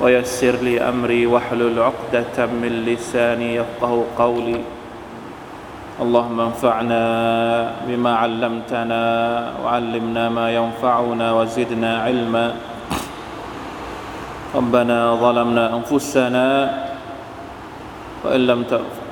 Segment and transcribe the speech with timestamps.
[0.00, 4.60] ويسر لي أمري واحلل عقدة من لساني يفقه قولي.
[5.96, 7.02] اللهم انفعنا
[7.88, 9.02] بما علمتنا
[9.64, 12.46] وعلمنا ما ينفعنا وزدنا علما.
[14.54, 16.46] ربنا ظلمنا أنفسنا
[18.24, 18.60] وإن لم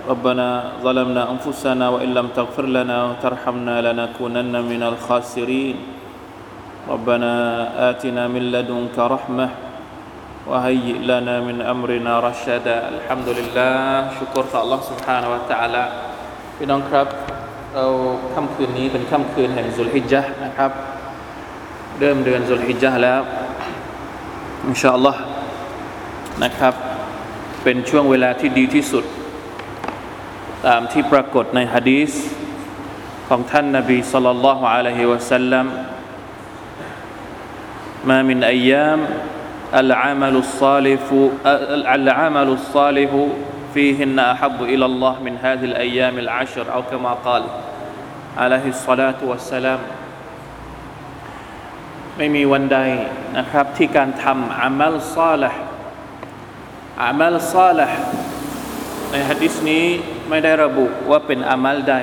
[0.05, 0.49] ربنا
[0.85, 5.77] ظلمنا أنفسنا وإن لم تغفر لنا وترحمنا لنكونن من الخاسرين.
[6.85, 7.33] ربنا
[7.91, 9.64] آتنا من لدنك رحمة
[10.50, 13.74] وهيئ لنا من أمرنا رشدا الحمد لله
[14.18, 15.84] ชุกรต่อ Allah سبحانه และ تعالى
[16.58, 17.08] พี่น้องครับ
[17.76, 17.86] เรา
[18.34, 20.72] ค่ำคืนนี้เป็นค่ำคืนแห่งสุลฮิจญะห์นะครับ
[22.00, 23.22] เริ่มเดือนสุลฮิจญะห์แล้ว
[24.68, 25.22] อินชาอัลลอฮ์
[26.44, 26.74] นะครับ
[27.64, 29.06] เป็นช่วงเวลาที่ดีที่สุด
[30.68, 32.12] ตามที่ปรากฏในฮะดีษ
[33.30, 35.68] ของท่านนบีสัลลัลลอฮุอะลัยฮิวะสัลลัม
[38.10, 39.00] ما من أيام
[39.74, 41.04] العمل الصالح
[41.98, 43.12] العمل الصالح
[43.74, 47.44] فيهن أحب إلى الله من هذه الأيام العشر أو كما قال
[48.38, 49.80] عليه الصلاة والسلام
[52.18, 52.80] ไม่มีวันใด
[53.38, 55.60] นะครับที่การทำอามัลซาลห์
[57.04, 58.00] อามัลซาลห์
[59.12, 59.86] ในฮะดิษนี้
[60.30, 61.96] ไม่ได้ระบุว่าเป็นอามัลใด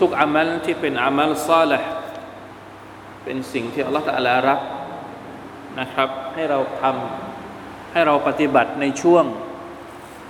[0.00, 1.88] ทุกๆอามัลที่เป็นอามัลซาลห์
[3.24, 4.60] เป็นสิ่งที่อัลลอฮฺตะอาลารัก
[5.79, 9.25] นะครับ ให้เราทำให้เราปฏิบัติในช่วง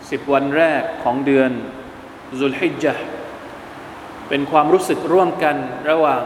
[0.09, 1.51] สิบวันแรกของเดือน
[2.39, 2.93] ซุลฮิจญะ
[4.29, 5.55] เป็นความรู้สึกร่วมกัน
[5.89, 6.23] ระหว่าง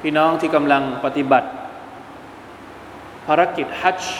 [0.00, 1.48] พี่น้องที่กำลังปฏิบัติ
[3.26, 4.16] ภารกิจฮัจญ์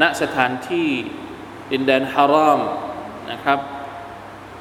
[0.00, 0.88] ณสถานที่
[1.72, 2.60] ดินแดนฮารอม
[3.30, 3.58] นะครับ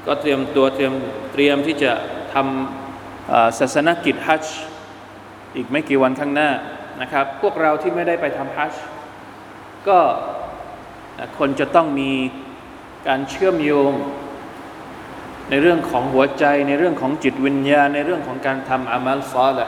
[0.06, 0.94] ก็เตรียมตัวเตรียม
[1.34, 1.92] เตรียมที่จะ
[2.34, 4.56] ทำศาสนกิจฮัจญ์
[5.56, 6.50] อีกไม่กี่วันข้างหน้า
[7.02, 8.84] นะครับ พวกเราที่ไม่ได้ไปทำฮัจญ์
[9.88, 10.00] ก็
[11.38, 12.12] คนจะต้องมี
[13.08, 13.94] การเชื่อมโยง
[15.50, 19.68] ในเรื่องของหัวใจ ในเรื่องของจิตวิญญาณ ในเรื่องของการทำอามัลซอละ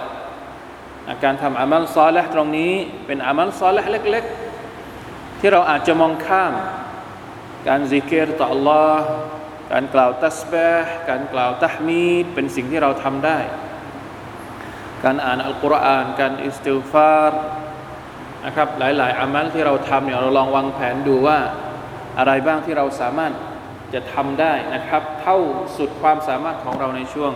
[1.24, 2.74] การทำอามัลซอละตรงนี้
[3.06, 4.25] เป็นอามัลซอละเล็ก
[4.81, 6.53] ๆ ที่เราอาจจะมองข้าม
[7.68, 8.97] การซิกเกตต่อ Allah
[9.72, 13.40] การกล่าวตัสบห์การกล่าวตะฮมีดเป็นสิ่งที่เราทำได้
[15.03, 17.33] การอ่านอัลกุรอานการอิสติฟาร
[18.45, 21.38] นะครับหลาย ๆอามัลที่เราทำเนี่ยเราลองวางแผนดูว่า
[22.19, 23.34] อะไรบ้างที่เราสามารถ
[23.94, 25.38] จะทำได้นะครับ เท่า
[25.78, 27.31] สุดความสามารถของเราในช่วง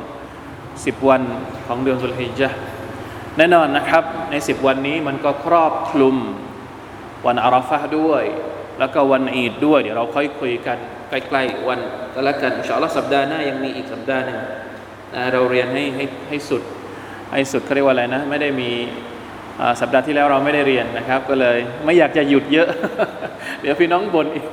[0.52, 1.22] 10 วัน
[1.68, 2.50] ของเดือนสุลฮิจญะ
[3.38, 6.16] แน่นอนนะครับใน 10 วันนี้มันก็ครอบคลุม
[7.28, 8.24] วันอาราฟะด้วย
[8.80, 10.78] แล้วก็วันอีดด้วย เดี๋ยวเราค่อยคุยกัน
[11.10, 11.80] ใกล้ๆวัน
[12.14, 14.40] ก็แล้วกันอินชาอัลลอฮ์สัปดาห์หน้ายังมีอีกสัปดาห์หนึ่ง
[15.34, 16.62] เราเรียนให้ให้ให้สุด
[17.32, 18.70] ให้สุดเขาเรียกว่าอะไรนะ ไม่ได้มี
[19.82, 22.68] สัปดาห์ที่แล้วเราไม่ได้เรียนนะครับ ก็เลยไม่อยากจะหยุดเยอะ
[23.62, 24.46] เดี๋ยวพี่น้องบ่นอีก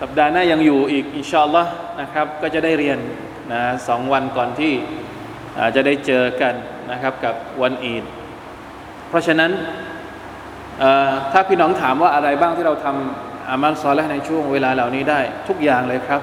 [0.00, 1.70] สัปดาห์หน้ายังอยู่อีกอินชาอัลลอฮ์
[2.00, 2.98] นะครับ ก็จะได้เรียน
[3.52, 4.72] นะสองวันก่อนที่
[5.76, 6.54] จะได้เจอกัน
[6.90, 8.04] นะครับกับวันอีด
[9.08, 9.50] เพราะฉะนั้น
[11.32, 16.22] ถ้าพี่น้องถามว่าอะไรบ้างที่เราทำอามัลซอลและในช่วงเวลาเหล่านี้ได้ทุกอย่างเลยครับ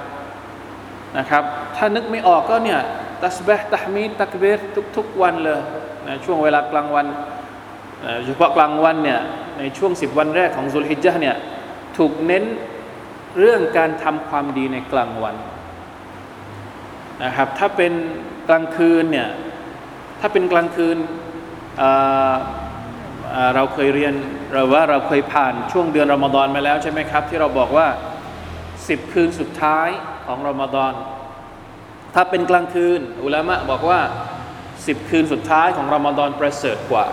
[1.17, 1.43] นะครับ
[1.75, 2.81] ถ้านึกไม่ออกก็เนี่ย
[3.23, 4.59] ตัสบห์ตะฮมีดตักเบร
[4.97, 5.59] ทุกๆวันเลย
[6.07, 7.05] นะช่วงเวลากลางวัน
[8.25, 9.19] เฉพาะกลางวันเนี่ย
[9.59, 11.35] ในช่วงสิบวันแรกของซุลฮิจญะเนี่ย
[11.97, 12.43] ถูกเน้น
[13.39, 15.35] เรื่องการทำความดีในกลางวัน
[17.23, 17.93] นะครับถ้าเป็น
[18.49, 19.29] กลางคืนเนี่ย
[20.19, 20.97] ถ้าเป็นกลางคืน
[23.55, 24.13] เราเคยเรียน
[24.53, 27.87] เราว่าเราเคยผ่านช่วงเดือนรอมฎอนมาแล้วใช่ไหมครับ ที่เราบอกว่า
[28.87, 29.89] สิบคืนสุดท้าย
[30.25, 30.93] ของรอมฎอน
[32.13, 34.01] ถ้าเป็นกลางคืน อุลามะบอกว่า
[34.87, 37.05] สิบคืนสุดท้ายของรอมฎอนประเสริฐกว่า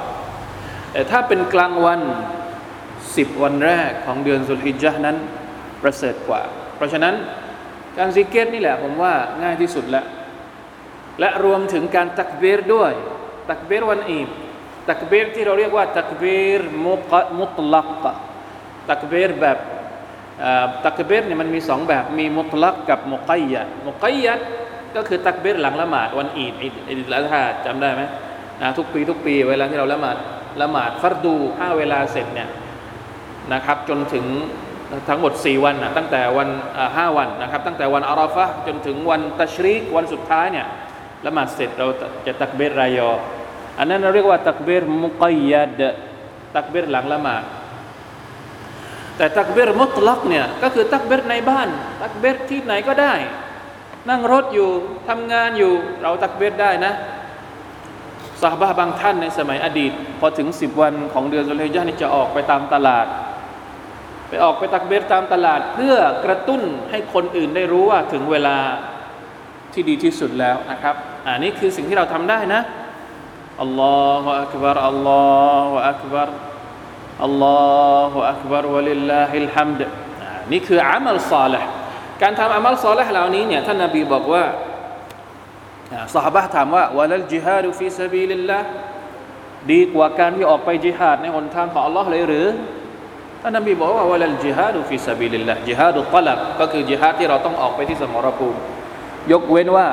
[0.92, 2.00] แต่ถ้าเป็นกลางวัน
[3.16, 5.16] สิบวันแรกของเดือนสุลฮิจญะนั้น
[5.82, 6.42] ประเสริฐกว่า
[6.76, 7.14] เพราะฉะนั้น
[7.98, 10.06] การซิกเกตนี่แหละผมว่าง่ายที่สุดแล้ว
[11.20, 12.92] และรวมถึงการตักเบรด้วย
[13.50, 14.28] ตักเบรวันอีด
[14.88, 16.24] ตักเบรที่เราเรียกว่าตักเบ
[16.58, 17.88] รมุกมุตลัก
[18.88, 19.58] ตักเบรแบบ
[20.84, 24.40] ตักเบรเนี่ยมันมีสองแบบมีมุตลักกับมุกัยยัดมุกัยยัด
[24.96, 28.02] ก็คือตักเบรหลังละหมาดวันอีดอีดอีดละฮาจำได้ไหม
[28.62, 30.16] นะทุกปีทุกปีเวลาที่เราละหมาด
[30.62, 32.48] ละหมาดฟัรดูห้าเวลาเสร็จเนี่ย
[33.52, 34.24] นะครับจนถึง
[35.08, 36.48] ทั้งหมด 4 วันนะตั้งแต่วัน
[36.96, 40.66] ห้าวันนะครับ ตั้งแต่วันอาราฟะจนถึงวันตัชรีกวันสุดท้ายเนี่ย
[41.26, 41.86] ละหมาดเสร็จเรา
[42.26, 43.10] จะตักเบรรายอ
[43.78, 45.82] อันนั้นเราเรียกว่าตักเบรมุกยัด
[46.54, 47.42] ตักเบรหลังละหมาด
[49.16, 51.68] แต่ตักเบรมุตลักเนี่ยก็คือตักเบรในบ้าน
[52.02, 53.14] ตักเบรที่ไหนก็ได้
[54.10, 54.70] นั่งรถอยู่
[55.08, 55.72] ทำงานอยู่
[56.02, 56.92] เราตักเบรได้นะ
[58.42, 63.06] สาบะบางท่านในสมัยอดีต พอถึงสิบวันของเดือนสุลฮิญานี่จะออกไปตามตลาด
[64.28, 68.56] ไปออกไปตักเบรตามตลาด เพื่อกระตุ้นให้คนอื่นได้รู้ว่าถึงเวลา
[69.72, 70.94] ที่ดีที่สุดแล้วนะครับ
[71.26, 72.60] อันนี้คือสิ่งที่เราทำได้นะ
[73.62, 75.24] อัลลอฮฺอักบารอัลลอ
[75.68, 76.28] ฮฺอักบาร
[77.24, 79.80] الله أكبر ولله الحمد
[80.52, 81.68] นี่คือعمل صالح
[82.22, 84.44] การทำعمل صالحเหล่านี้เนี่ยท่านนบีบอกว่า
[86.14, 88.58] สหบะถามว่าولا الجهاد في سبيل الله
[89.72, 92.46] ดีกว่าการที่ออกไปจิฮาดในหนทางของอัลลอฮ์เลยหรือ
[93.42, 98.58] ท่านนบีบอกว่าولا الجهاد في سبيل الله جهاد الطلبก็คือจิฮาดที่เราต้องออกไปที่สมรภูมิ
[99.32, 99.86] ยกเว้นว่า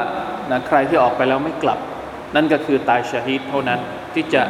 [0.52, 1.80] นะใครที่ออกไปแล้วไม่กลับ
[2.36, 3.80] นั่นก็คือตายชาฮิดเท่านั้น
[4.14, 4.42] ที่จะ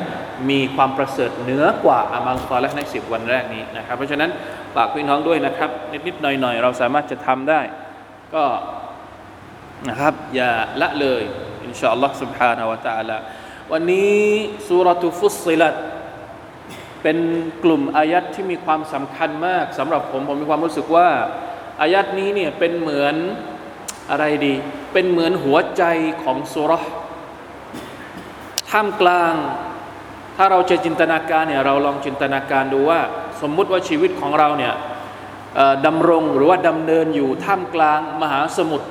[0.51, 4.31] มีความประเสริฐเหนือกว่าอามัลซอและในสิบวันแรกนี้นะครับ เพราะฉะนั้น
[4.75, 5.71] ฝากพี่น้องด้วยนะครับ
[6.07, 7.61] นิดๆหน่อยๆ เราสามารถจะทำได้
[8.35, 8.45] ก็
[9.89, 10.51] นะครับอย่า
[10.81, 11.23] ละเลย
[11.65, 13.17] อินชาอัลลอฮ์ سبحانه และ تعالى
[13.73, 14.17] วันนี้
[14.69, 15.75] สุรทุฟุสิลัด
[17.03, 17.19] เป็น
[17.65, 21.09] กลุ่มอายัดที่มีความสำคัญมากสำหรับผมผมมีความรู้สึกว่า
[21.81, 23.15] อายัดนี้เนี่ยเป็นเหมือน
[24.11, 24.55] อะไรดี
[24.93, 25.85] เป็นเหมือนหัวใจ
[26.23, 26.73] ของสุร
[28.71, 29.35] ท่ามกลาง
[30.38, 33.00] ถ้าเราจะจินตนาการเนี่ยเราลองจินตนาการดูว่า
[33.42, 34.74] สมมุติว่าชีวิตของเราเนี่ย
[35.86, 38.88] ดำรงหรือว่าดำเนินอยู่ท่ามกลางมหาสมุทร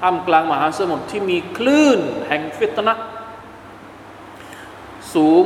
[0.00, 2.94] ท่ามกลางมหาสมุทรที่มีคลื่นแห่งฟิตนะ
[5.14, 5.44] สูง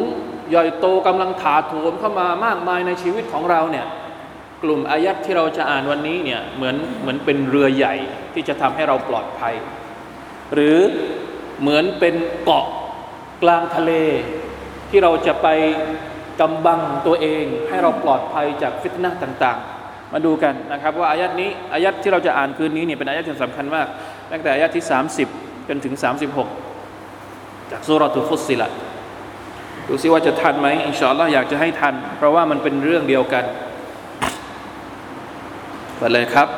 [0.49, 3.87] ใหญ่โตกำลังถาโถมเข้ามามากมายในชีวิตของเราเนี่ย
[4.63, 7.95] กลุ่มอายัดที่เราจะอ่านวันนี้เนี่ยเหมือนเหมือนเป็นเรือใหญ่
[8.35, 9.55] ที่จะทำให้เราปลอดภัย
[10.55, 10.79] หรือ
[11.61, 12.15] เหมือนเป็น
[12.45, 12.67] เกาะ
[13.43, 13.93] กลางทะเล
[14.95, 15.49] ที่เราจะไป
[16.41, 23.87] กำบังตัวเอง ให้เราปลอดภัยจากฟิตนะต่างๆ มาดูกันนะครับ ว่าอายัดนี้อายัดที่เราจะอ่านคืนนี้เนี่ยเป็นอายัดที่สำคัญมาก
[24.33, 24.85] ตั้งแต่อายัดที่
[25.27, 25.95] 30 จนถึง
[26.83, 28.69] 36 จากสุรทุฟุสิละ
[29.89, 33.45] ดูซิว่าจะทันไหมอินชาอัลลอฮ์อยากจะให้ทัน เพราะว่ามันเป็นเรื่องเดียวกัน
[35.99, 36.49] ไปเลยครับ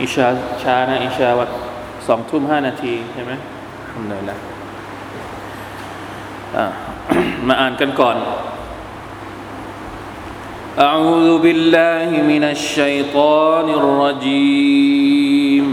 [0.00, 0.26] อิชา
[0.62, 1.50] ชานะอิชาวัด
[2.06, 3.32] สองทุ่มห้านาทีใช่ไหม
[3.90, 4.36] ทำเลยละ
[7.46, 8.16] มาอ่านกันก่อน
[10.88, 15.66] أعوذ بالله من الشيطان الرجيم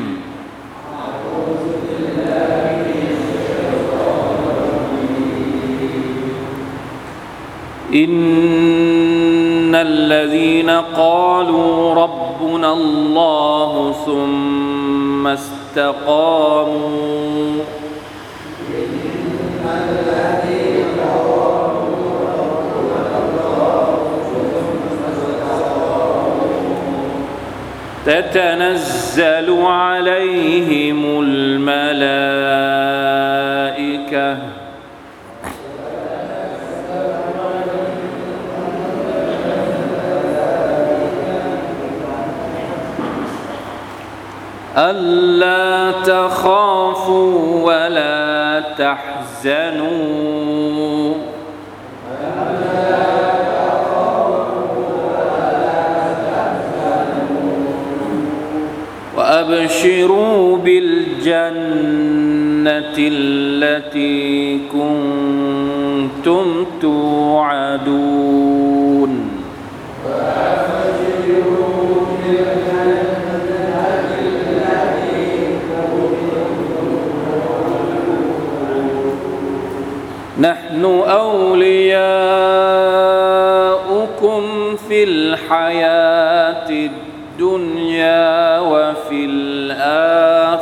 [7.93, 11.93] إن الذين قالوا
[12.50, 16.70] ربنا الله ثم استقاموا
[28.06, 32.10] تتنزل عليهم الملائكة
[44.80, 50.30] ألا تخافوا ولا تحزنوا.
[59.16, 62.00] وأبشروا بالجنة
[62.98, 66.44] التي كنتم
[66.80, 68.00] توعدون.
[80.80, 82.00] نحن أولياؤكم
[84.88, 90.60] في الحياة الدنيا وفي الآخرة.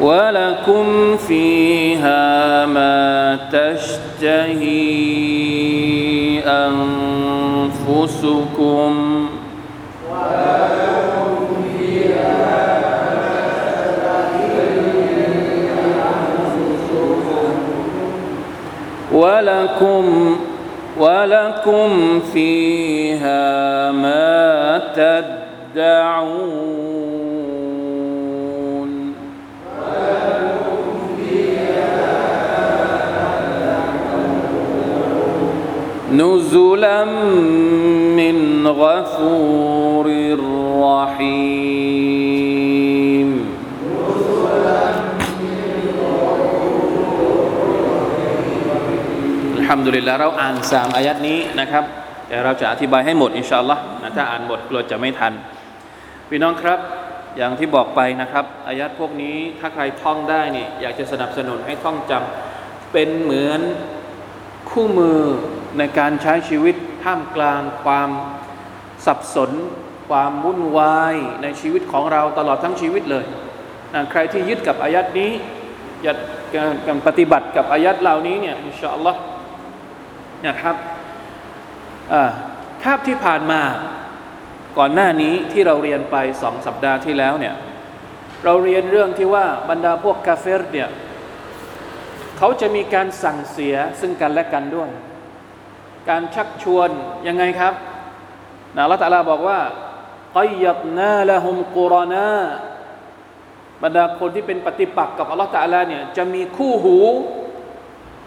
[0.00, 5.08] ولكم فيها ما تشتهي
[7.88, 9.28] أنفسكم.
[19.12, 20.36] ولكم
[20.98, 24.80] ولكم فيها ما
[25.74, 26.97] تدعون.
[36.17, 36.99] نزلا
[38.19, 40.07] من غفور
[40.87, 41.83] رحيم
[49.69, 51.83] ฮัมดุลิลละเราอ่านสามอายัดนี้นะครับ
[52.27, 55.33] แต่เราจะอธิบายให้หมดอินชาอัลลอฮ์นะถ้าอ่านหมดกลัวจะไม่ทัน
[56.29, 56.79] พี่น้องครับ
[57.37, 63.61] อย่างที่บอกไปนะครับ อายัดพวกนี้ถ้าใครท่องได้นี่อยากจะสนับสนุนให้ท่องจำเป็นเหมือน
[64.69, 65.21] คู่มือ
[65.78, 68.10] ในการใช้ชีวิตท่ามกลางความ
[69.06, 69.50] สับสน
[70.08, 73.24] ความวุ่นวายในชีวิตของเราตลอดทั้งชีวิตเลย
[73.94, 75.30] นะใครที่ยึดกับอายัดนี้
[76.06, 76.16] ยาก
[76.86, 79.20] การปฏิบัติกับอายัดเหล่านี้เนี่ยอินชาอัลลอฮ์
[80.46, 80.76] นะครับ
[82.82, 83.60] คาบที่ผ่านมา
[84.78, 87.54] ก่อนหน้านี้ที่เราเรียนไปสองสัปดาห์ที่แล้วเนี่ย
[88.44, 90.88] เราเรียนเรื่องที่ว่าบรรดาพวกกาเฟรเนี่ย
[92.38, 94.90] เขาจะมีการสั่งเสียซึ่งกันและกันด้วย
[96.10, 96.88] การชักชวน
[97.26, 97.74] ยังไงครับ
[98.76, 99.60] นะละตาลาบอกว่า
[100.38, 102.28] กัยยับนาละหุมกุรอนา
[103.82, 106.98] บรรดาคนที่เป็นปฏิปักษ์กับอัลลอฮฺตาลาเนี่ยจะมีคู่หู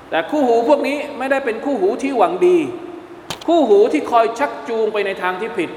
[0.09, 2.57] แต่คู่หูพวกนี้ไม่ได้เป็นคู่หูที่หวังดี
[3.47, 5.69] คู่หูที่คอยชักจูงไปในทางที่ผิด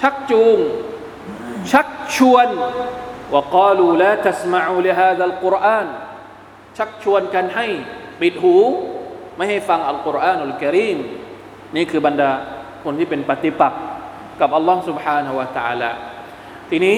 [0.00, 0.58] ชักจูง
[1.72, 2.48] ชักชวน
[3.32, 5.86] ว่ากาลูละตัสมาอูลิฮาดัลกุรอาน
[6.78, 7.66] ชักชวนกันให้
[8.20, 8.56] ปิดหู
[9.37, 10.97] ไม่ให้ฟังอัลกุรอานอัลกิริม
[11.75, 12.31] นี่คือบรรดา
[12.83, 13.81] คนที่เป็นปฏิปักษ์
[14.41, 15.91] กับอัลลอฮ์ سبحانه และ تعالى
[16.69, 16.97] ทีนี้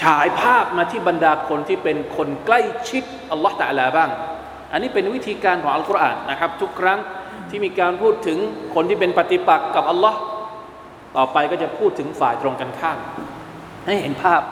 [0.00, 4.10] ฉายภาพมาที่บรรดาคนที่เป็นคนใกล้ชิดอัลลอฮ์ตะลาบ้าง
[4.72, 6.98] อันนี้เป็นวิธีการของอัลกุรอานนะครับ ทุกครั้ง
[7.50, 8.38] ที่มีการพูดถึง
[8.74, 10.18] คนที่เป็นปฏิปักษ์กับอัลลอฮ์
[11.16, 12.98] ต่อไปก็จะพูดถึงฝ่ายตรงกันข้าม
[13.86, 14.42] ให้เห็นภาพ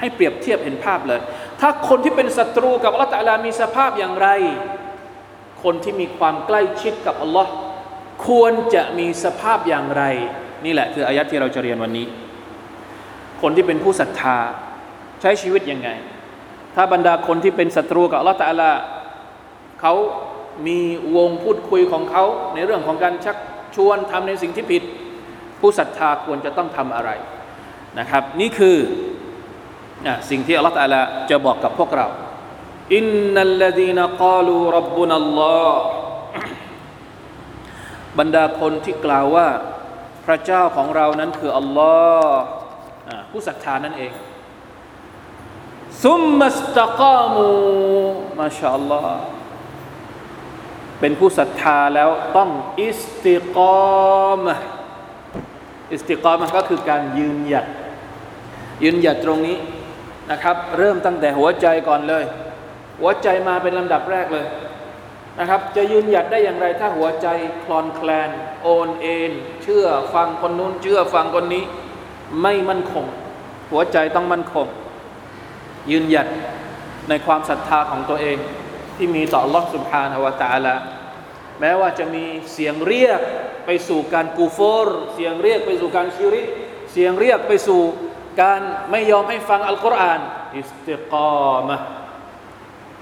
[0.00, 1.20] ให้เปรียบเทียบเห็นภาพเลย
[1.60, 4.28] ถ้าคนที่เป็นศัตรูกับอัลลอฮ์ตะลามีสภาพอย่างไร
[5.65, 7.51] คนที่มีความใกล้ชิดกับอัลลอฮ์
[8.27, 10.03] ควรจะมีสภาพอย่างไร
[10.65, 12.05] นี่แหละคืออายัดที่เราจะเรียนวันนี้
[13.41, 14.37] คนที่เป็นผู้ศรัทธา
[15.21, 15.89] ใช้ชีวิตยังไง
[16.75, 18.71] ถ้าบรรดาคนที่เป็นศัตรูกับอัลลอฮ์ตะลา
[19.81, 19.93] เขา
[20.67, 20.79] มี
[21.15, 23.37] วงพูดคุยของเขาในเรื่องของการชัก
[23.75, 24.83] ชวนทำในสิ่งที่ผิด
[25.59, 27.09] ผู้ศรัทธาควรจะต้องทำอะไร
[27.99, 28.77] นะครับ นี่คือ
[30.29, 32.07] สิ่งที่อัลลอฮฺตาลาจะบอกกับพวกเรา
[32.93, 35.83] อินนัลลดีนกาลูรับบุนัลลอฮ์
[38.19, 39.47] บรรดาคนที่กล่าวว่า
[40.25, 42.41] พระเจ้าของเรานั้นคืออัลลอฮ์
[43.31, 44.11] ผู้ศรัทธานั่นเอง
[46.03, 47.49] ซุมมัสตะกามู
[48.39, 49.21] มาชาอัลลอฮ์
[50.99, 52.49] เป็นผู้ศรัทธาแล้วต้อง
[52.81, 53.57] อิสติก
[54.23, 54.41] อม
[55.91, 57.65] อิสติกอมก็คือการยืนหยัด
[58.83, 59.57] ยืนหยัดตรงนี้
[60.31, 62.23] นะครับ เริ่มตั้งแต่หัวใจก่อนเลย
[63.00, 64.46] หัวใจมาเป็นลำดับแรกเลย
[65.38, 67.26] นะครับ จะยืนหยัดได้อย่างไร ถ้าหัวใจ
[67.64, 68.30] คลอนแคลน
[68.62, 69.32] โอนเอ็น
[69.62, 71.64] เชื่อฟังคนนู้นเชื่อฟังคนนี้
[72.42, 73.04] ไม่มั่นคง
[73.70, 74.66] หัวใจต้องมั่นคง
[75.90, 76.26] ยืนหยัด
[77.08, 78.38] ในความศรัทธาของตัวเอง
[78.96, 80.74] ที่มีต่อ Allah سبحانه และ تعالى
[81.60, 83.20] แม้ว่าจะมีเสียงเรียก
[83.66, 86.42] ไปสู่การกูฟอร์เสียงเรียกไปสู่การชิริ
[86.92, 87.80] เสียงเรียกไปสู่
[88.42, 90.20] การไม่ยอมให้ฟังอัลกุรอาน
[90.56, 91.14] อิสติก
[91.52, 91.76] อมะ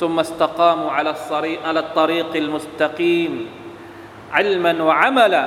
[0.00, 3.32] ثم استقاموا على الطريق على الطريق المستقيم
[4.32, 5.44] علما وعملا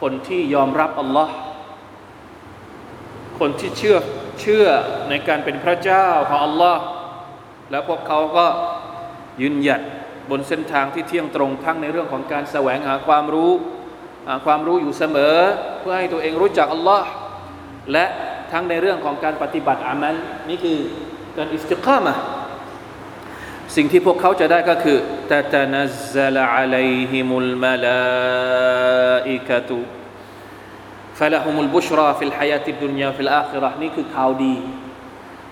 [0.00, 1.34] คนที่ยอมรับอัลลอฮ์
[3.38, 3.96] คนที่เชื่อ
[4.40, 4.66] เชื่อ
[5.08, 6.82] ในการเป็นพระเจ้าของอัลลอฮ์
[7.70, 8.46] แล้วพวกเขาก็
[9.40, 9.82] ยืนหยัด
[10.30, 13.52] บนเส้นทางที่เที่ยงตรงทั้งในเรื่องของการแสวงหาความรู้
[14.46, 15.36] ความรู้อยู่เสมอ
[15.80, 17.08] เพื่อให้ตัวเองรู้จักอัลลอฮ์
[17.92, 18.04] และ
[18.52, 20.16] ทั้งในเรื่องของการปฏิบัติอามัล
[20.48, 20.78] นี่คือ
[21.36, 22.14] การอิสติกามะ
[23.75, 24.97] สิ่งที่พวกเขาจะได้ก็คือ
[25.31, 34.55] تتنزل عليهم الملائكة فلهم البشرى في الحياة الدنيا في الآخرةนี่คือข่าวดี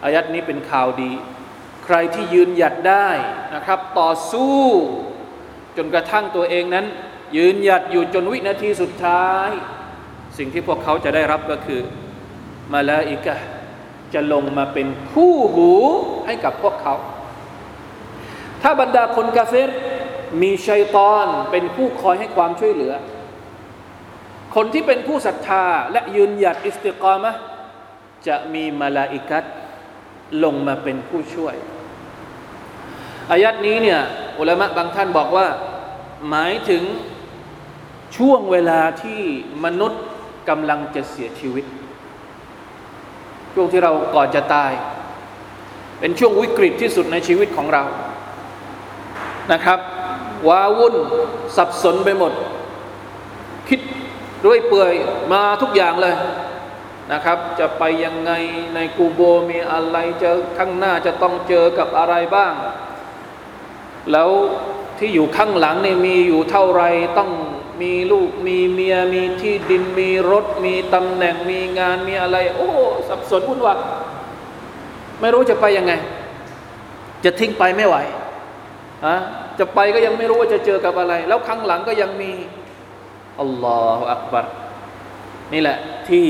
[0.05, 1.11] อายัดนี้เป็นข่าวดี
[1.85, 3.09] ใครที่ยืนหยัดได้
[3.55, 4.61] นะครับ ต่อสู้
[5.77, 6.85] จนกระทั่งตัวเองนั้น
[7.37, 9.49] ยืนหยัดอยู่จนวินาทีสุดท้าย
[10.37, 11.81] สิ่งที่พวกเขาจะได้รับก็คือ
[12.73, 13.35] มาลาอิกะ
[14.13, 15.71] จะลงมาเป็นคู่หู
[16.25, 16.95] ให้กับพวกเขา
[18.61, 19.69] ถ้าบรรดาคนกาเฟร
[20.41, 22.93] มีชัยตอนเป็นผู้คอยให้ความช่วยเหลือ
[24.55, 27.31] คนที่เป็นผู้ศรัทธาและยืนหยัดอิสติกามะ
[28.27, 29.43] จะมีมาลาอิกัต
[30.43, 31.55] ลงมาเป็นผู้ช่วย
[33.31, 33.99] อายัดนี้เนี่ย
[34.39, 35.47] อุลามะบางท่านบอกว่า
[36.29, 36.83] หมายถึง
[38.17, 39.21] ช่วงเวลาที่
[39.65, 40.03] มนุษย์
[40.49, 41.65] กำลังจะเสียชีวิต
[43.53, 44.71] ช่วงที่เราก่อนจะตาย
[45.99, 47.83] เป็นช่วงวิกฤตที่สุดในชีวิตของเรา
[49.53, 49.79] นะครับ
[50.47, 50.95] ว้าวุ่น
[51.55, 52.33] สับสนไปหมด
[53.69, 53.79] คิด
[54.45, 54.93] ด้วยเปื่อย
[55.31, 56.15] มาทุกอย่างเลย
[57.11, 58.31] นะครับ จะไปยังไง
[58.75, 62.53] ในกูโบมีอะไรเจอข้างหน้าจะต้องเจอกับอะไรบ้าง
[64.11, 64.29] แล้ว
[64.97, 66.83] ที่อยู่ข้างหลังนี่มีอยู่เท่าไร
[67.17, 67.31] ต้อง
[67.81, 72.69] มีลูกมีเมียมีที่ดินมีรถ มีตำแหน่งมีงานมีอะไร โอ้
[73.09, 73.79] สับสนวุ่นวาย
[75.19, 75.93] ไม่รู้จะไปยังไง
[77.25, 77.95] จะทิ้งไปไม่ไหว
[79.05, 79.15] อะ
[79.59, 82.31] จะไปก็ยังไม่รู้ว่าจะเจอกับอะไร แล้วข้างหลังก็ยังมี
[83.39, 84.45] อัลลอฮฺอักบัร
[85.53, 85.77] นี่แหละ
[86.09, 86.27] ที่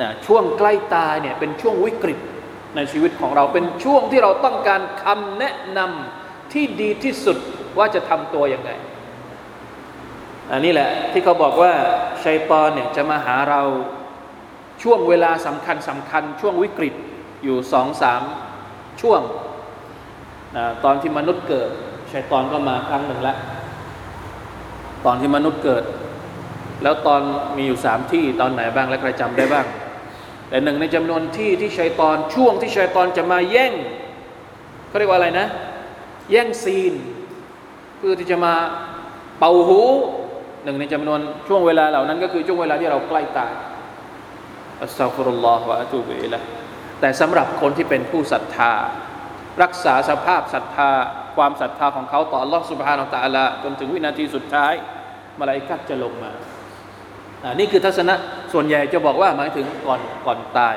[0.00, 2.18] นะช่วงใกล้ตายเนี่ยเป็นช่วงวิกฤต
[2.76, 7.36] ในชีวิตของเราเป็นช่วงที่เราต้องการคำแนะนำที่ดีที่สุด
[7.78, 8.70] ว่าจะทำตัวยังไง
[10.52, 11.72] อันนี้แหละที่เขาบอกว่า
[12.24, 13.62] ชัยตอนเนี่ยจะมาหาเรา
[14.82, 16.94] ช่วงเวลาสำคัญสำคัญ ช่วงวิกฤต
[17.44, 18.22] อยู่สองสาม
[19.00, 19.20] ช่วง
[20.56, 21.70] นะตอนที่มนุษย์เกิด
[22.12, 23.36] ชัยตอนก็มาครั้งหนึ่งแล้ว
[25.04, 25.84] ตอนที่มนุษย์เกิด
[26.82, 27.22] แล้วตอน
[27.56, 29.66] มีอยู่สามที่ตอนไหนบ้างและใครจำได้บ้าง
[30.48, 33.72] แต่หนึ่งในจำนวนที่ที่ชัยตอนช่วงที่ชัยตอนจะมาแย่ง
[34.88, 35.46] เขาเรียกว่าอะไรนะ
[36.30, 36.94] แย่งซีน
[37.98, 38.54] เพื่อที่จะมา
[39.38, 39.80] เป่าหู
[40.64, 43.52] หนึ่งในจำนวนช่วงเวลาเหล่านั้นก็คือช่วงเวลาที่เราใกล้ตาย
[44.82, 46.40] อัสซาฟุรุลลอฮฺวะอะตูบิอิละ
[47.00, 48.72] แต่สำหรับคนที่เป็นผู้ศรัทธา
[49.62, 50.90] รักษาสภาพศรัทธา
[51.37, 54.73] ความศรัทธาของเขาต่อ Allah سبحانه และ تعالى จนถึงวินาทีสุดท้าย
[55.39, 56.31] มาลายกัดจะลงมา
[57.43, 58.15] อ่านี่คือทัศนะ
[58.53, 60.75] ส่วนใหญ่จะบอกว่าหมายถึงก่อนก่อนตาย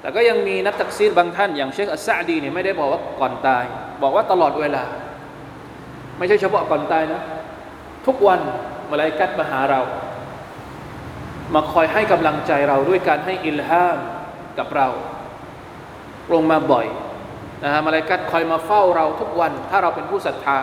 [0.00, 3.64] แต่ก็ยังมีนักตักซีรบางท่าน อย่างเชคอัสซาดีเนี่ยไม่ได้บอกว่าก่อนตาย
[4.02, 4.82] บอกว่าตลอดเวลา
[6.18, 7.20] ไม่ใช่เฉพาะก่อนตายนะ
[8.06, 8.40] ทุกวัน
[8.90, 9.80] มาลายกัดมาหาเรา
[11.54, 13.98] มาคอยให้กำลังใจเราด้วยการให้อิลฮาม
[14.58, 14.88] กับเรา
[16.32, 16.86] ลงมาบ่อย
[17.63, 20.57] นะฮะมาลายกัดคอยมาเฝ้าเราทุกวัน ถ้าเราเป็นผู้ศรัทธา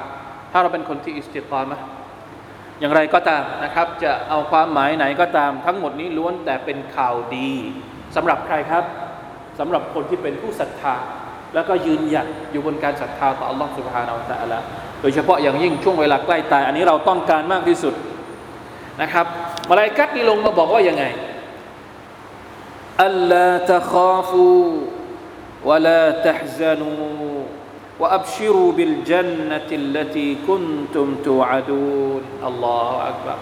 [0.52, 1.78] ถ้าเราเป็นคนที่อิสติกามะ
[2.80, 7.50] อย่างไรก็ตามนะครับ จะเอาความหมายไหนก็ตาม ทั้งหมดนี้ล้วนแต่เป็นข่าวดี
[8.16, 8.84] สำหรับใครครับ
[9.58, 10.96] สำหรับคนที่เป็นผู้ศรัทธา
[11.54, 14.62] แล้วก็ยืนหยัดอยู่บนการศรัทธาต่ออัลลอฮฺสุบฮานาอัลลอฮฺ
[15.00, 17.94] โดยเฉพาะอย่างยิ่งช่วงเวลาใกล้ตาย อันนี้เราต้องการมากที่สุด
[19.02, 19.26] นะครับ
[19.70, 21.04] มาลายกัดนี่ลงมาบอกว่ายังไง
[23.04, 24.46] อัลลาตะคอฟู
[25.69, 26.89] วะลาตะฮซานู
[28.01, 33.38] وأبشروا بالجنة التي كنتم توعدون الله أكبر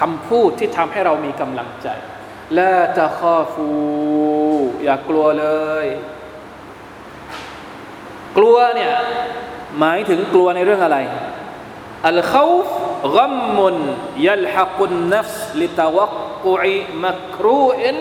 [0.00, 1.88] คำพูดที่ทำให้เรามีกำลังใจ
[2.58, 3.68] ละตะคาฟู
[4.84, 5.46] อย่ากลัวเล
[5.84, 5.86] ย
[8.36, 8.92] กลัวเนี่ย
[9.78, 10.98] หมายถึงกลัวในเรื่องอะไร
[12.08, 12.70] อัลขาวฟ
[13.16, 13.74] กัมมุน
[14.28, 16.14] ยัลฮักุนนัฟส์ลิตวัก
[16.44, 17.96] กุอิมักรูอิน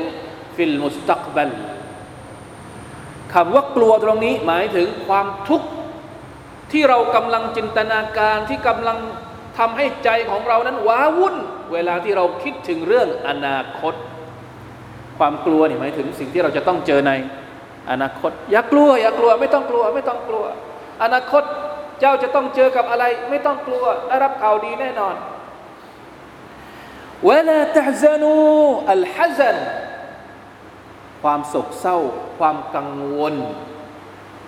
[0.56, 1.52] ฟิลมุสตักบัล
[3.35, 5.69] คำว่ากลัวตรงนี้หมายถึงความทุกข์
[6.73, 8.99] ที่เรากำลังจินตนาการที่กำลัง
[9.59, 11.37] ทำให้ใจของเรานั้นว้าวุ่น
[11.73, 13.95] เวลาที่เราคิดถึงเรื่องอนาคต
[15.19, 17.12] ความกลัวนี่หมายถึงสิ่งที่เราจะต้องเจอใน
[17.90, 20.45] อนาคต อย่ากลัว อย่ากลัวไม่ต้องกลัว ไม่ต้องกลัว
[21.03, 21.43] อนาคต
[22.01, 25.14] เจ้าจะต้องเจอกับอะไร ไม่ต้องกลัวได้รับข่าวดีแน่นอน
[27.27, 27.51] เวลา
[31.23, 31.99] ความโศกเศร้า
[32.39, 33.35] ความกังวล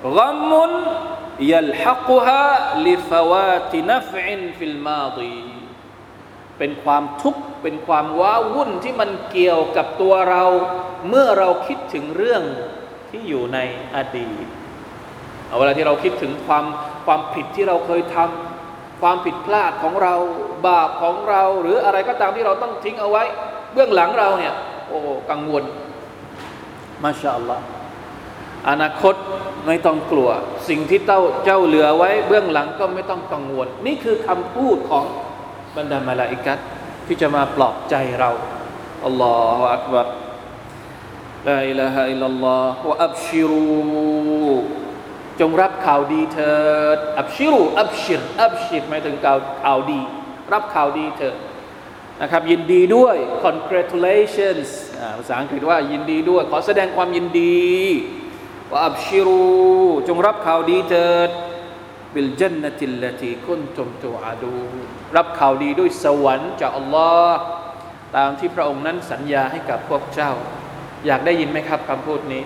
[0.05, 5.40] غم يلحقه لفوات نفع في الماضي
[6.59, 10.45] เป็นความทุกข์เป็นความว้าวุ่นที่มันเกี่ยวกับตัวเรา
[11.09, 12.43] เมื่อเราคิดถึงเรื่อง
[13.11, 13.59] ที่อยู่ใน
[13.97, 14.47] อดีต
[15.47, 16.65] เอาเวลาที่เราคิดถึงความ
[17.07, 20.15] ความผิดที่เราเคยทำความผิดพลาดของเรา
[20.67, 23.25] บาปของเรา หรืออะไรก็ตามที่เราต้องทิ้งเอาไว้
[23.73, 24.55] เบื้องหลังเราเนี่ย
[24.89, 24.99] โอ้
[25.31, 25.65] กังวล
[27.05, 27.65] มาชาอัลลอฮ์
[28.71, 29.15] อนาคต
[29.67, 30.31] ไม่ต้องกลัว
[30.69, 35.05] สิ่งที่เจ้าเจ้าเหลือไว้เบื้องหลังก็ไม่ต้องกังวล นี่คือคำพูดของ
[35.77, 36.59] บรรดามาลาอิกัต
[37.07, 38.31] ที่จะมาปลอบใจเรา
[39.07, 40.09] อัลลอฮฺอักบัร
[41.49, 43.67] ลาอิลาฮะอิลลัลลอฮฺวะอับชิรู
[45.41, 46.57] จงรับข่าวดีเถิ
[46.97, 50.01] ดอับชิรูอับชิรอับชิรหมายถึงข่าวข่าวดี
[50.53, 51.37] รับข่าวดีเถิด
[52.23, 54.69] นะครับยินดีด้วย congratulations
[55.19, 57.62] ภาษาอังกฤษว่ายินดีด้วย ขอแสดงความยินดี
[58.71, 59.45] ว่าอับชิรู
[60.09, 61.31] จงรับข่าวดีเถิด
[62.15, 64.57] บิลจันนติลลตีคุนตุมตูอาดู
[65.17, 67.38] รับข่าวดีด้วยสวรรค์จากอัลลอฮ์
[68.17, 70.33] ตามที่พระองค์นั้นสัญญาให้กับพวกเจ้า
[71.07, 72.43] อยากได้ยินไหมครับคำพูดนี้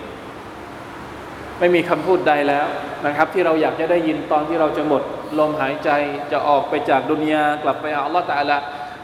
[1.59, 2.65] ไม่มีคำพูดใดแล้ว
[3.05, 5.01] นะครับ ที่เราอยากจะได้ยินตอนที่เราจะหมด
[5.39, 5.89] ลมหายใจ
[6.31, 8.57] จะออกไปจากดุนยากลับไปอัลลอฮ์ตะละ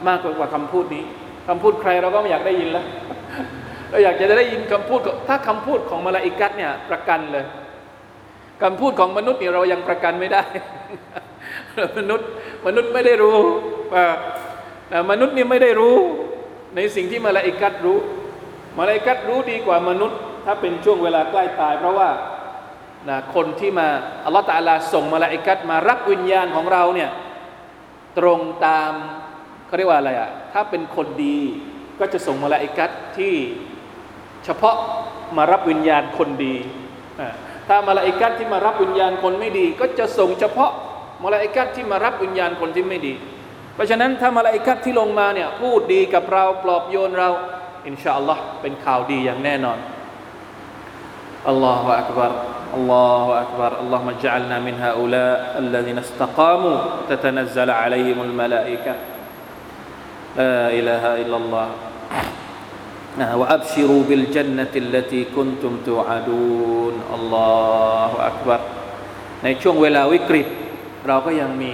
[0.07, 1.03] มากกว่าคำพูดนี้
[1.47, 2.85] คำพูดใครเราก็ไม่อยากได้ยินแล้ว
[3.93, 7.45] เราอยากจะได้ยินคำพูดถ้าคำพูดของมาลาอิกัสเนี่ยประกันเลย
[8.63, 10.43] คำพูดของมนุษย์เนี่ยเรายังประกันไม่ได้
[11.97, 12.27] มนุษย์
[12.65, 13.37] มนุษย์ไม่ได้รู้
[15.11, 15.95] มนุษย์นี่ไม่ได้รู้
[16.75, 17.99] ในสิ่งที่มาลาอิกัสรู้
[18.79, 22.09] มาลาอิกัสรู้ดีกว่ามนุษย์ ถ้าเป็นช่วงเวลาใกล้ตาย เพราะว่า
[23.09, 23.87] นะคนที่มา
[24.25, 27.09] อัลลอฮฺ تعالىส่งมาลาอิกัสมารับวิญญาณของเราเนี่ย
[28.17, 28.91] ตรงตาม
[29.67, 31.39] เขาเรียกว่าอะไรอะ่ะถ้าเป็นคนดี
[31.99, 33.35] ก็จะส่งมาลาอิกัสที่
[34.44, 34.76] เฉพาะ
[35.36, 36.54] มารับวิญญาณคนดี
[37.68, 40.72] ถ้ามาลาอิกัสที่มารับวิญญาณคนไม่ดี ก็จะส่งเฉพาะ
[41.24, 43.14] มาลาอิกัสที่มารับวิญญาณคนที่ไม่ดี
[43.74, 47.30] เพราะฉะนั้นถ้ามาลาอิกัสที่ลงมาเนี่ยพูดดีกับเราปลอบโยนเรา
[47.86, 49.78] อินชาอัลลอฮ์เป็นข่าวดีอย่างแน่นอน
[51.48, 52.32] อัลลอฮฺอักบาร
[52.74, 56.76] الله أكبر اللهم اجعلنا من هؤلاء الذين استقاموا
[57.08, 58.94] تتنزل عليهم الملائكة
[60.36, 61.68] لا إله إلا الله
[63.19, 67.51] นะว่าأبشروا بالجنة التي كنتم توعدونูนอัลลอ
[68.09, 68.61] ฮฺอักบัร
[69.43, 70.47] ในช่วงเวลาวิกฤต
[71.07, 71.73] เราก็ยังมี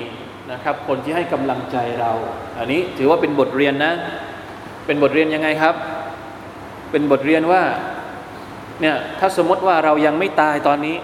[0.52, 2.12] นะครับ คนที่ให้กำลังใจเรา
[2.60, 3.94] อันนี้ถือว่าเป็นบทเรียนนะ
[4.86, 5.76] เป็นบทเรียนยังไงครับ
[6.92, 7.64] เป็นบทเรียนว่า
[8.82, 10.98] เนี่ยถ้าสมมติว่าเรายังไม่ตายตอนนี้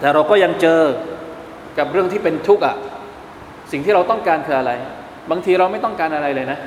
[0.00, 0.80] แต่เราก็ยังเจอ
[1.78, 2.76] กับเรื่องที่เป็นทุกข์อะ
[3.72, 4.72] สิ่งที่เราต้องการคืออะไร
[5.30, 6.58] บางทีเราไม่ต้องการอะไรเลยนะ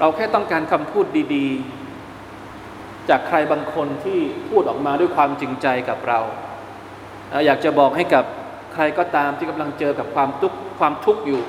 [0.00, 6.20] เราแค่ต้องการคำพูดดีๆ จากใครบางคนที่พูดออกมาด้วยความจริงใจกับเรา
[7.46, 8.24] อยากจะบอกให้กับ
[8.74, 11.40] ใครก็ตามที่กำลังเจอกับความทุกข์ความทุกข์อยู่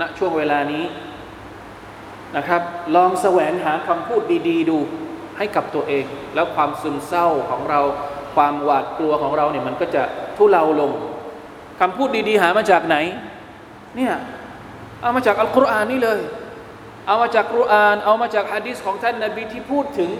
[0.00, 0.84] ณช่วงเวลานี้
[2.36, 2.62] นะครับ
[2.96, 4.78] ลองแสวงหาคำพูดดี ๆ ดู
[5.38, 7.80] ให้กับตัวเอง แล้วความซึมเศร้าของเรา
[8.34, 10.02] ความหวาดกลัวของเราเนี่ยมันก็จะ
[10.36, 10.92] ทุเลาลง
[11.80, 12.96] คำพูดดี ๆ หามาจากไหน
[13.96, 14.12] เนี่ย
[15.00, 16.18] เอามาจากอัลกุรอานนี่เลย
[17.07, 20.11] เอามาจากกุรอาน เอามาจากฮะดิษของท่านนาบีที่พูดถึง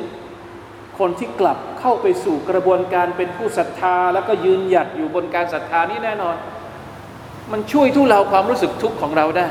[1.00, 6.36] คนที่กลับเข้าไปสู่กระบวนการเป็นผู้ศรัทธา แล้วก็ยืนหยัดอยู่บนการศรัทธานี่แน่นอน
[7.52, 9.50] มันช่วยทุเลาความรู้สึกทุกข์ของเราได้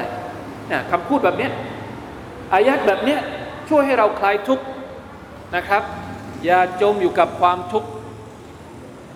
[0.68, 1.48] เนี่ยคำพูดแบบนี้
[2.52, 3.16] อายัดแบบนี้
[3.68, 4.64] ช่วยให้เราคลายทุกข์
[5.56, 5.82] นะครับ
[6.44, 7.88] อย่าจมอยู่กับความทุกข์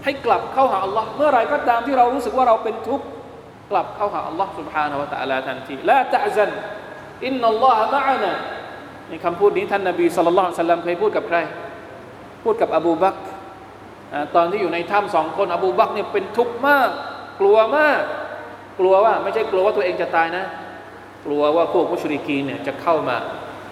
[0.04, 3.04] ให้กลับเข้าหาอัลลอฮ์เมื่อไรก็ตามที่เรารู้สึกว่าเราเป็นทุกข์
[3.70, 6.50] กลับเข้าหาอัลลอฮ์ سبحانه และ تعالى ทันทีละตะซัน
[7.25, 8.33] อินนัลลอฮะมะอานะ
[9.09, 11.37] ในคำพูดนี้ท่านนบีสุลต่านสัลลัมเคยพูดกับใคร
[12.43, 13.15] พูดกับอบูบัก
[14.35, 16.89] ตอนที่อยู่ในถ้ำสองคนอบูบักเนี่ยเป็นทุกข์มาก
[17.39, 18.01] กลัวมาก
[18.79, 20.45] กลัวว่าไม่ใช่กลัวว่าตัวเองจะตายนะ
[21.25, 23.17] กลัวว่าพวกมุชริกีเนี่ยจะเข้ามา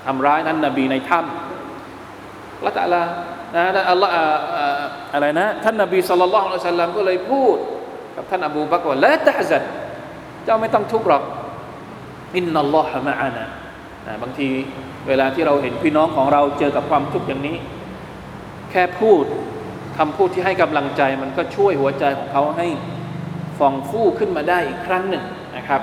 [0.06, 3.04] ทำร้ายท่านนบีในถ้ำละตะลา
[3.56, 4.12] นะอัลลอฮ์
[5.14, 7.58] อะไรนะท่านนบีสุลต่านละอัลลอฮ์ก็เลยพูด
[8.16, 9.64] กับท่านอบูบักว่าละตะซัน
[10.46, 11.24] เจ้าไม่ต้องทุกข์หรอก
[12.36, 13.46] อินนัลลอฮะมะอานะ
[14.22, 14.50] บางที
[15.08, 17.58] เวลาที่เราเห็นพี่น้องของเราเจอกับความทุกข์อย่างนี้
[18.72, 19.24] แค่พูด
[19.98, 22.68] คำพูดที่ให้กำลังใจ มันก็ช่วยหัวใจของเขาให้
[23.58, 25.24] ฟองฟู่ขึ้นมาได้อีกครั้งหนึ่ง
[25.58, 25.82] นะครับ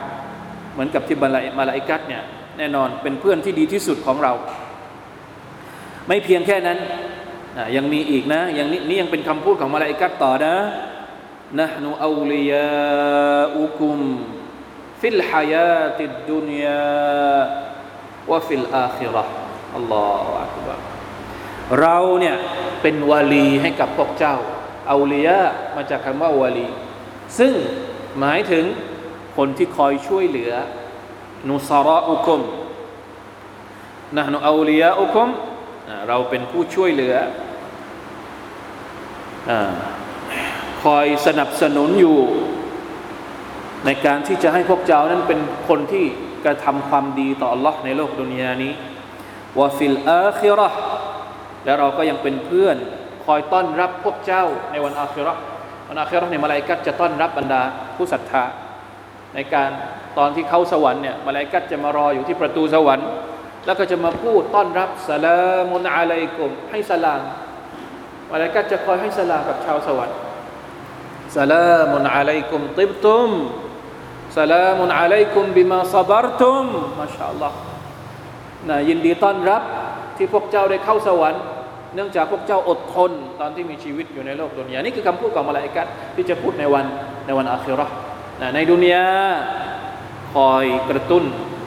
[0.72, 2.22] เหมือนกับที่มาลาอิกัสเนี่ย
[2.58, 4.32] แน่นอนเป็นเพื่อนที่ดีที่สุดของเรา
[6.08, 6.78] ไม่เพียงแค่นั้น
[7.76, 10.54] ยังมีอีกนะยังนี้นี่ยังเป็นคำพูดของมาลาอิกัตต่อนะ
[11.58, 14.00] نحن أولياؤكم
[15.00, 20.80] في الحياة الدنيا وفي الآخرة الله أكبر
[21.80, 22.36] เราเนี่ย
[22.82, 24.36] เป็นوليให้กับพวกเจ้า
[24.92, 25.40] أولياء
[25.76, 26.68] มาจากคำว่าولي
[27.38, 27.52] ซึ่ง
[28.18, 28.64] หมายถึง
[29.36, 30.52] คนที่คอยช่วยเหลือ
[31.48, 32.40] นุสราอุคุม
[34.16, 35.28] นะนูอูลียาอุคุม
[36.08, 37.14] เราเป็นผู้ช่วยเหลือ
[39.50, 39.52] อ
[40.82, 42.18] คอยสนับสนุนอยู่
[43.86, 46.04] ในการที่จะให้พวกเจ้านั้นเป็นคนที่
[46.44, 48.72] กระทำความดีต่อ Allah ในโลกดุนยานี้
[49.58, 50.68] วาฟิลอาคิรอ
[51.64, 52.76] และเราก็ยังเป็นเพื่อน
[53.24, 55.34] คอยต้อนรับพวกเจ้าในวันอาคิรอ
[55.88, 57.62] วันอาคิรอในมาลายกัตจะต้อนรับบรรดา
[57.96, 58.44] ผู้ศรัทธา
[59.34, 59.70] ในการ
[60.18, 63.08] ตอนที่เข้าสวรรค์เนี่ยมาลายกัตจะมารออยู่ที่ประตูสวรรค์
[63.66, 67.22] แล้วก็จะมาพูดต้อนรับสลามุนอะลัยกุมให้สลาม
[68.30, 70.16] อะไรก็จะคอยให้สลามกับชาวสวรรค์
[71.36, 73.30] สลามุนอะลัยกุมติบตุม
[74.36, 76.66] สลามุนอะลัยกุมบิมาซับรตุม
[77.00, 77.56] มาชาอัลลอฮ์
[78.68, 79.62] นะยินดีต้อนรับ
[80.16, 81.42] ที่พวกเจ้าได้เข้าสวรรค์
[81.94, 86.86] เนื่องจากพวกเจ้าอดทนตอนที่มีชีวิตอยู่ในโลกดุนยานี่คือคำพูดของมาลาอิกัดที่จะพูดในวัน
[87.26, 87.86] ในวันอาคิรอ
[88.40, 89.06] นะในดุนยา
[90.34, 91.24] คอยกระตุ้น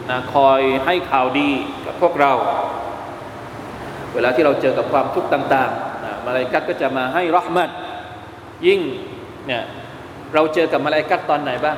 [0.09, 1.49] นะคอยให้ข่าวดี
[1.85, 2.33] กับพวกเรา
[4.13, 7.69] เวลาที่เราเจอกับความทุกข์ต่างๆนะมาลาอิกัดก็จะมาให้รหมัด
[8.67, 8.81] ยิ่ง
[9.47, 9.63] เนี่ย
[10.33, 11.77] เราเจอกับมาลาอิกัดตอนไหนบ้าง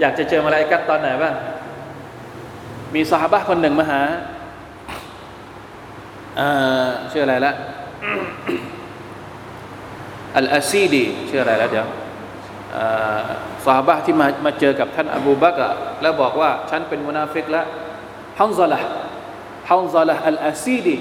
[0.00, 1.34] อยากจะเจอมาลาอิกัดตอนไหนบ้าง
[2.94, 4.00] มีสหบะคนหนึ่งมาหา
[7.12, 7.52] ชื่ออะไรละ
[10.36, 11.86] อัลอาซีดีชื่ออะไรแล้วเดี๋ยว
[13.66, 15.54] สหบะที่มามาเจอกับท่านอบูบัก
[16.02, 17.66] แล้วบอกว่า ฉันเป็นمنافقแล้ว
[18.38, 18.80] ฮันซาละ
[19.70, 20.96] ฮันซาละอัลอาซีดี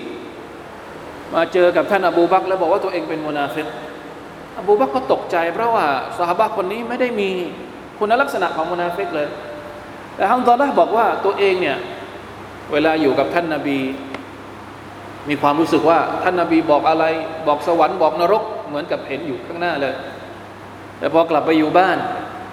[1.33, 3.67] มาเจอกับท่านอบูบักแล้วบอกว่าตัวเองเป็นمنافق
[4.59, 5.85] อบูบักก็ตกใจเพราะว่า
[6.17, 7.31] สหบะคนนี้ไม่ได้มี
[7.99, 9.27] คุณลักษณะของمنافقเลย
[10.15, 11.77] แต่ฮันซาละบอกว่าตัวเองเนี่ย
[12.71, 13.79] เวลาอยู่กับท่านนาบี
[15.29, 17.05] มีความรู้สึกว่าท่านนาบีบอกอะไร
[17.47, 19.93] บอกสวรรค์บอกนรก เหมือนกับเห็นอยู่ข้างหน้าเลย
[20.99, 21.97] แต่พอกลับไปอยู่บ้าน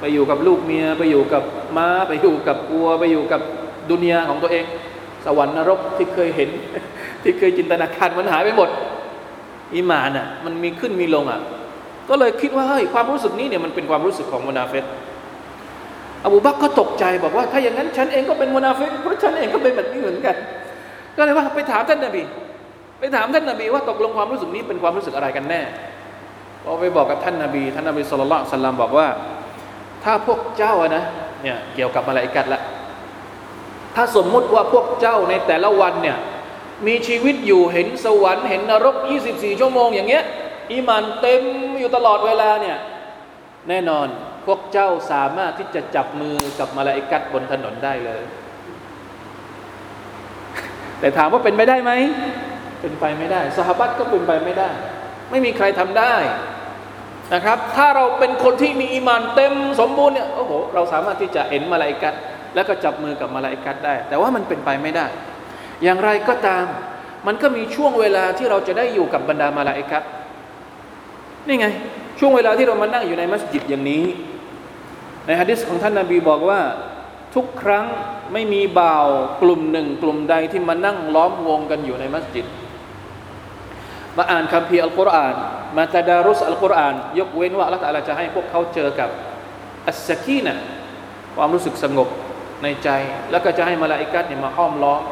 [0.00, 1.42] ไปอยู่กับลูกเมีย ไปอยู่กับ
[1.76, 3.40] ม้า ไปอยู่กับวัว ไปอยู่กับ
[3.90, 4.64] ดุนยาของตัวเอง
[5.26, 6.50] สวรรค์นรกที่เคยเห็น
[7.22, 8.68] ที่เคยจินตนาการมันหายไปหมด
[9.74, 11.40] อิมานอะมันมีขึ้นมีลงอะ
[12.08, 14.84] ก็เลยคิดว่าเฮ้ยความรู้สึกนี้เนี่ยมันเป็นความรู้สึกของมุนาเฟต
[16.24, 20.36] อบูบักก็ตกใจบอกว่า ถ้าอย่างนั้นฉันเองก็เป็นมุนาเฟตเพราะฉันเองก็เป็นแบบนี้เหมือนกัน
[21.16, 22.22] ก็เลยว่าไปถามท่านนบี
[22.98, 25.60] ไปถามท่านนาบีว่าตกลงความรู้สึกนี้เป็นความรู้สึกอะไรกันแน่
[26.64, 29.08] พอไปบอกกับท่านนาบี ท่านนาบีสุลต่านสัลลัมบอกว่า
[30.04, 31.04] ถ้าพวกเจ้านะ
[31.42, 32.60] เนี่ยเกี่ยวกับมาลาอิกัดละ
[33.96, 36.16] ถ้าสมมุติว่าพวกเจ้าในแต่ละวันเนี่ย
[36.86, 38.96] มีชีวิตอยู่เห็นสวรรค์เห็นนรก
[39.28, 40.24] 24 ชั่วโมงอย่างเงี้ย
[40.72, 41.42] อีมานเต็ม
[41.78, 42.76] อยู่ตลอดเวลาเนี่ย
[43.68, 44.06] แน่นอน
[44.46, 48.22] พวกเจ้าสามารถที่จะจับมือกับมาลาอิกัดบนถนนได้เลย
[51.00, 51.92] แต่ถามว่าเป็นไปได้ไหม
[52.80, 54.70] เป็นไปไม่ได้สหบัตก็เป็นไปไม่ได้
[55.30, 56.14] ไม่มีใครทำได้
[57.34, 62.14] นะครับ ถ้าเราเป็นคนที่มีอีมานเต็มสมบูรณ์เนี่ยโอ้โหเราสามารถที่จะเห็นมาลาอิกัด
[62.54, 65.06] แล้วก็จับมือกับมาลาอิกัดได้ แต่ว่ามันเป็นไปไม่ได้
[65.82, 66.66] อย่างไรก็ตาม
[67.26, 70.02] มันก็มีช่วงเวลาที่เราจะได้อยู่กับบรรดามาลาอิกัด
[71.46, 71.66] นี่ไง
[72.18, 74.04] ช่วงเวลาที่เรามานั่งอยู่ในมัสยิดอย่างนี้
[75.26, 76.60] ในฮะดิษของท่านนาบีบอกว่า
[77.34, 77.86] ทุกครั้ง
[78.32, 79.06] ไม่มีบ่าว
[79.42, 82.46] กลุ่มหนึ่ง กลุ่มใดที่มานั่งล้อมวงกันอยู่ในมัสยิด
[84.16, 85.34] มาอ่านคัมภีร์อัลกุรอาน
[85.76, 89.10] มาตาดารุสอัลกุรอาน ยกเว้นว่าอัลลอฮฺจะให้พวกเขาเจอกับ
[89.88, 90.54] อัสกีนะ
[91.36, 92.08] ความรู้สึกสงบ
[92.62, 92.88] ในใจ
[93.30, 95.02] แล้วก็จะให้มาลาอิกัดเนี่ยมาห้อมล้อม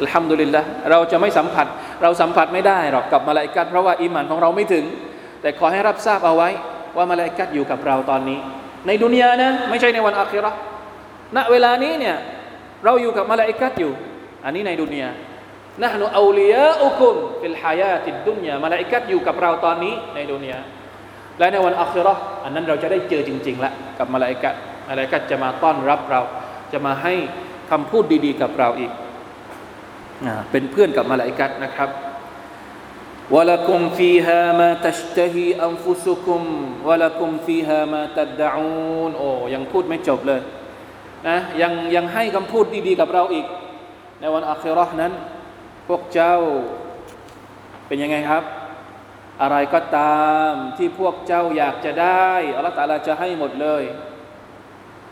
[0.00, 1.66] الحمد للهเราจะไม่สัมผัส
[2.02, 4.84] เราสัมผัสไม่ได้หรอกกับมาลาอิกัดเพราะว่าอิมานของเราไม่ถึง
[5.40, 6.48] แต่ขอให้รับทราบเอาไว้
[6.96, 8.38] ว่ามาลาอิกัดอยู่กับเราตอนนี้
[8.86, 12.16] ในดุนยานะไม่ใช่ในวันอาคิเราะฮ์เวลานี้เนี่ย
[12.84, 13.92] เราอยู่กับมาลาอิกัดอยู่
[14.44, 15.08] อันนี้ในดุนยา
[15.82, 20.58] นะنحن أولياؤكم في الحياة الدنياมาลาอิกัดอยู่กับเราตอนนี้ในดุนยา
[21.38, 22.14] และในวันอัครา
[22.44, 24.54] อันนั้นเราจะได้เจอจริงๆละกับมาลาอิกัด
[24.88, 26.20] มาลาอิกัดจะมาต้อนรับเรา
[26.72, 27.14] จะมาให้
[27.70, 28.92] คำพูดดีๆ กับเราอีก
[30.50, 31.88] เป็นเพื่อนกับมาลาอิกัดนะครับ
[33.34, 36.42] วะลักุมฟีฮามาตัชตฮีอันฟุสุคุม
[36.88, 40.40] วะลักุมฟีฮามาตัดะอูนโอ้ยังพูดไม่จบเลย
[41.28, 43.46] นะยังยังให้คำพูดดีๆกับเราอีก
[44.20, 45.12] ในวันอัครานั้น
[45.88, 46.36] พวกเจ้า
[47.86, 48.44] เป็นยังไงครับ
[49.42, 53.82] อะไรก็ตามที่พวกเจ้าอยากจะได้อัลลอฮฺตาลาจะให้หมดเลย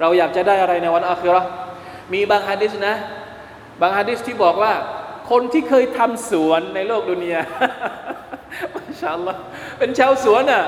[0.00, 1.42] เราอยากจะได้อะไรในวันอาคิรอ
[2.12, 2.94] มีบางฮะดิษนะ
[3.80, 4.72] บางฮะดิษที่บอกว่า
[5.30, 7.42] คนที่เคยทำสวนในโลกดุนยา
[8.74, 9.34] มาชาลอ
[9.78, 10.64] เป็นชาวสวนอะ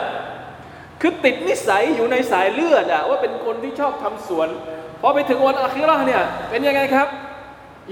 [1.01, 4.49] คือติดนิสัยอยู่ในสายเลือดอะว่าเป็นคนที่ชอบทำสวน
[5.01, 7.09] พอไปถึงวันอาคิรอเนี่ยเป็นยังไงครับ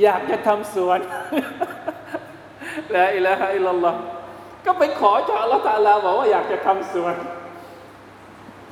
[0.02, 0.98] อยากจะทำสวน
[2.96, 3.98] ละอิละฮะอิลลัลลอฮ์
[4.66, 7.14] ก็ไปขอจากอัลลอฮฺตาลาบอกว่าอยากจะทำสวน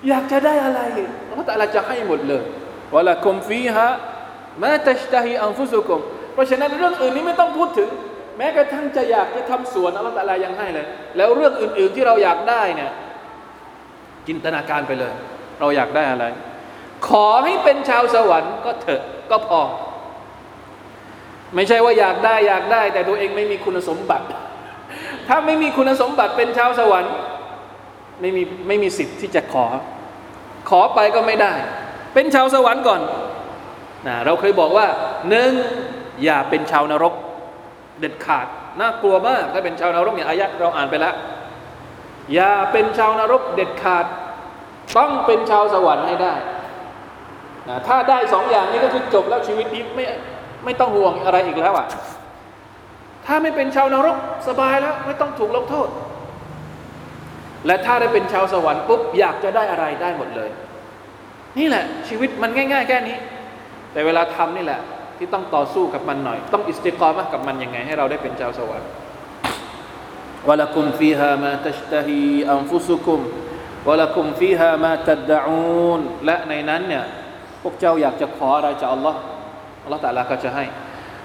[0.09, 0.81] อยากจะได้อะไร
[1.29, 2.43] อัลลอฮฺตาลาจะให้หมดเลย
[2.95, 3.87] วะละคุมฟีฮะ
[4.63, 6.01] มาตัชตฮีอันฟุสุกุม
[6.39, 7.91] ราะฉะนั้นเรื่องอื่นนี้ไม่ต้องพูดถึง
[8.39, 12.91] แม้กระทั่งจะอยากจะทำสวนอัลลอฮฺตาลายังให้เลย แล้วเรื่องอื่น ๆที่เราอยากได้เนี่ย
[14.27, 15.13] จินตนาการไปเลย
[15.61, 16.25] เราอยากได้อะไร
[17.09, 19.61] ขอให้เป็นชาวสวรรค์ก็เถอะก็พอ
[21.55, 24.27] ไม่ใช่ว่าอยากได้อยากได้ แต่ตัวเองไม่มีคุณสมบัติ
[25.29, 27.15] ถ้าไม่มีคุณสมบัติเป็นชาวสวรรค์
[28.21, 29.67] ไม่มีไม่มีสิทธิ์ที่จะขอ
[30.71, 31.53] ขอไปก็ไม่ได้
[32.15, 33.01] เป็นชาวสวรรค์ก่อน
[34.07, 34.87] นะเราเคยบอกว่า
[35.31, 35.53] หนึ่ง
[36.25, 37.15] อย่าเป็นชาวนรก
[38.01, 38.47] เด็ดขาด
[38.81, 41.15] น่ากลัวมากถ้าเป็นชาวนรกเนี่ยอายะเราอ่านไปแล้ว
[42.35, 44.05] อย่าเป็นชาวนรกเด็ดขาด
[44.99, 46.35] ต้องเป็นชาวสวรรค์ให้ได้
[47.69, 50.05] นะถ้าได้สองอย่างนี้ก็คือจบแล้วชีวิตนี้ไม่
[50.65, 51.87] ไม่ต้องห่วงอะไรอีกแล้วอะ
[53.27, 54.17] ถ้าไม่เป็นชาวนรก
[54.49, 55.89] สบายแล้ว ไม่ต้องถูกลงโทษ
[57.67, 60.51] และถ้าได้เป็นชาวสวรรค์ปุ๊บอยากจะได้อะไรได้หมดเลย
[61.59, 63.17] นี่แหละ ชีวิตมันง่าย ๆ แค่นี้
[63.93, 64.81] แต่เวลาทำนี่แหละ
[65.19, 68.89] ที่ต้องต่อสู้กับมันหน่อย ต้องอิสติกรมะกับมันยังไงให้เราได้เป็นชาวสวรรค์
[70.49, 73.21] วะลักุมฟีฮามาตัชตฮีอันฟุสุคุม
[73.89, 77.05] วะลักุมฟีฮามาตัดดะอูนและในนั้นเนี่ย
[77.63, 79.21] พวกเจ้าอยากจะขออะไรจากอัลลอฮ์
[79.85, 80.65] อัลลอฮ์ตะลาก็จะให้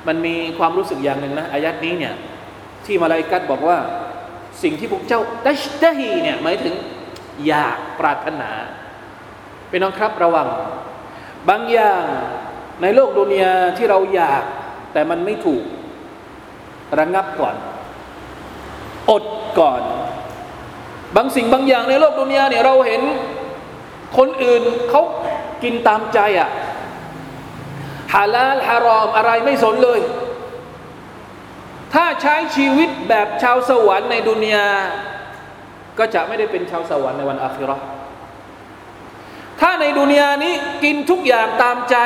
[0.07, 2.13] มันมีความรู้สึกอย่างหนึ่งนะอายัดนี้เนี่ย
[2.85, 3.77] ที่มาลายกัดบอกว่า
[4.63, 6.73] สิ่งที่พวกเจ้าตัชตฮีเนี่ยหมายถึง
[7.47, 8.51] อยากปรารถนา
[9.69, 10.47] เป็นน้องครับระวัง
[11.49, 12.03] บางอย่าง
[12.83, 14.43] ในโลกดุนยาที่เราอยาก
[14.93, 15.63] แต่มันไม่ถูก
[16.99, 17.55] ระงงับก่อน
[19.11, 19.23] อด
[19.59, 19.81] ก่อน
[21.15, 23.01] บางสิ่งบางอย่างในโลกดุนยาเนี่ยเราเห็น
[24.17, 25.01] คนอื่นเขา
[25.63, 26.49] กินตามใจอะ
[28.13, 29.99] ฮาลาลฮารอมอะไรไม่สนเลย
[31.93, 34.67] ถ้าใช้ชีวิตแบบชาวสวรรค์ในดุนยา
[35.99, 37.77] ก็จะไม่ได้เป็นชาวสวรรค์ในวันอาคิรอ
[39.61, 41.97] ถ้าในดุนยานี้กินทุกอย่างตามใจ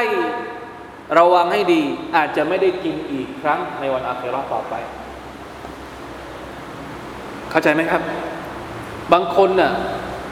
[1.18, 1.82] ระวังให้ดี
[2.16, 4.74] อาจจะไม่ได้กินอีกครั้งในวันอาคิรอต่อไป
[7.50, 8.02] เข้าใจไหมครับ
[9.12, 9.72] บางคนน่ะ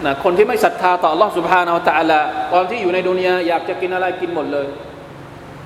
[0.04, 2.20] นะคนที่ไม่ศรัทธาต่อ Allah سبحانه และ تعالى
[2.52, 4.66] ตอนที่อยู่ในดุนยาอยากจะกินอะไรกินหมดเลย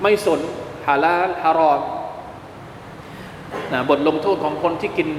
[0.01, 0.39] ไม่สน
[0.87, 1.81] ฮาลาลฮารอม
[3.73, 5.09] นะบทลงโทษของคนที่กิน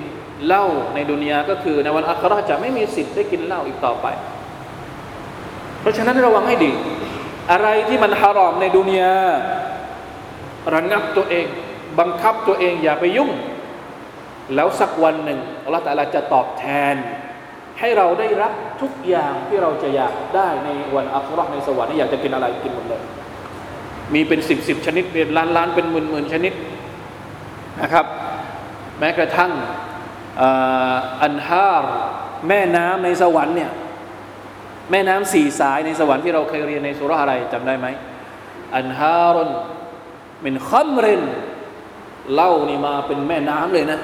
[0.47, 0.65] เหล้า
[0.95, 4.07] ในดุนยาก็คือ ในวันอัคราจะไม่มีสิทธิ์ได้กินเหล้าอีกต่อไป
[5.81, 6.73] เพราะฉะนั้นระวังให้ดี
[7.53, 9.15] อะไรที่มันฮารอมในดุนยา
[10.74, 11.46] ระงับตัวเอง
[12.00, 13.32] บังคับตัวเองอย่าไปยุ่ง
[14.56, 16.96] แล้วสักวันหนึ่งอัลลอฮฺตะลาจะตอบแทน
[17.80, 23.02] ให้เราได้รับทุกอย่างที่เราจะอยากได้ในวันอัคราในสวรรค์อยากจะกินอะไรกินหมดเลย
[24.14, 26.54] มีเป็นสิบสิบชนิดเป็นล้านล้านเป็นหมื่นหมื่นชนิด
[27.82, 28.06] นะครับ
[29.00, 29.52] แม้กระทั่ง
[31.24, 31.94] อันฮาร์
[32.48, 33.72] แม่น้ำในสวรรค์เนี่ย
[34.92, 37.88] แม่น้ำสี่สายในสวรรค์ที่เราเคยเรียนในสุราอะไรจำได้ไหม
[38.78, 39.50] อันฮารุน
[40.46, 41.22] มินคัมริน
[42.36, 44.00] เล่านี่มาเป็นแม่น้ำเลยนะ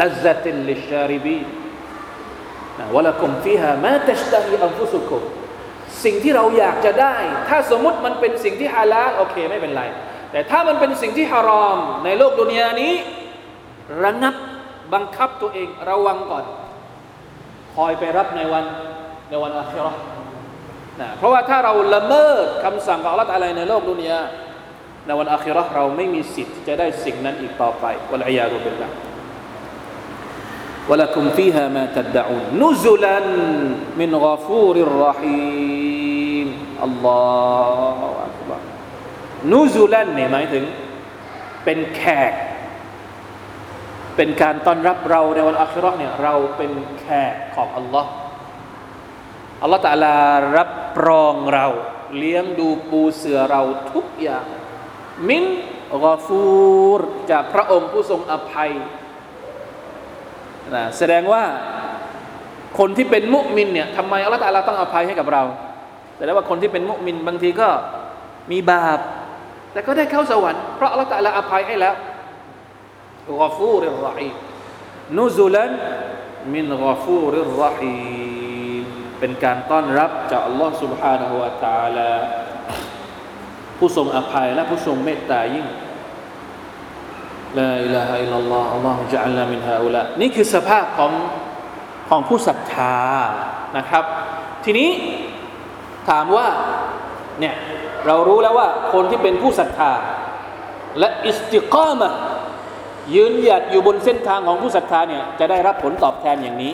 [0.00, 1.38] ลัซตินลิชาริบี
[2.94, 5.22] วะลักุมฟีฮามาตัชตะฮีอันฟุสุกุม
[6.04, 7.14] สิ่งที่เราอยากจะได้
[7.48, 9.82] ถ้าสมมติมันเป็นสิ่งที่ฮาลาลโอเคไม่เป็นไร
[10.32, 12.92] แต่ถ้ามันเป็นสิ่งที่ฮารอม ในโลกดุนยานี้
[14.04, 14.34] ระงับ
[14.94, 16.44] บังคับตัวเองระวังก่อน
[17.74, 18.64] คอยไปรับในวัน
[19.28, 19.92] ในวันอาคิรอ
[21.00, 24.20] นะเพราะว่าถ้าเราละเมิดคำสั่งของอัลลอฮฺอะไรในโลกดุนยา
[25.06, 28.88] ในวันอาคิรอเราไม่มีสิทธิ์จะได้สิ่งนั้นอีกต่อไปวะลัยยาดุบิลละ
[30.90, 33.26] วะลักุมฟีฮามาตัดดะอุนนุซุลัน
[34.00, 36.48] มินกอฟูริรรหีม
[36.84, 37.24] อัลลอ
[37.98, 38.62] ฮฺอักบาร
[39.52, 40.64] นุซุลันเนี่ยหมายถึง
[41.64, 42.32] เป็นแขก
[44.16, 48.10] เป็นการต้อนรับเราในวันอาคิรอเนี่ยเราเป็นแขกของอัลลอฮ์
[49.62, 50.16] อัลลอฮ์ตะลา
[50.56, 50.72] รับ
[51.06, 51.66] รองเรา
[52.18, 53.62] เลี้ยงดูปูเสือเรา
[53.92, 54.46] ทุกอย่าง
[55.29, 55.43] มิน
[56.05, 56.43] กอฟู
[56.97, 56.99] ร
[57.31, 58.71] จากพระองค์ผู้ทรงอภัย
[60.75, 61.43] นะแสดงว่า
[62.79, 65.43] คนที่เป็นมุมินเนี่ยทำไมอัลลอฮฺตาลาต้องอภัยให้กับเรา
[66.15, 67.69] แต่แล้วว่าคนที่เป็นมุมินบางทีก็
[68.51, 68.99] มีบาป
[69.73, 71.93] แต่ก็ได้เข้าสวรรค์เพราะอัลลอฮฺตาลาอภัยให้แล้ว
[73.27, 74.29] กอฟูริรรหี
[75.17, 75.71] นุซุลัน
[76.53, 77.95] มินกอฟูริรรหี
[79.19, 82.11] เป็นการต้อนรับจากอัลลอฮฺ سبحانه และ تعالى
[83.78, 85.66] ผู้ทรงอภัยและผู้ทรงเมตตายิ่ง
[87.58, 91.12] ลาอิลาฮะอิลลัลลอฮ์อัลลอฮฺจะอัลลามินฮาอุลานี่คือสภาพของ
[92.08, 92.96] ของผู้ศรัทธา
[93.76, 94.04] นะครับ
[94.64, 94.90] ทีนี้
[96.08, 96.46] ถามว่า
[97.40, 97.54] เนี่ย
[98.06, 99.92] เรารู้แล้วว่าคนที่เป็นผู้ศรัทธา
[100.98, 102.10] และอิสติกามะ
[103.14, 106.72] ยืนหยัดอยู่บนเส้นทางของผู้ศรัทธาเนี่ยจะได้รับผลตอบแทนอย่างนี้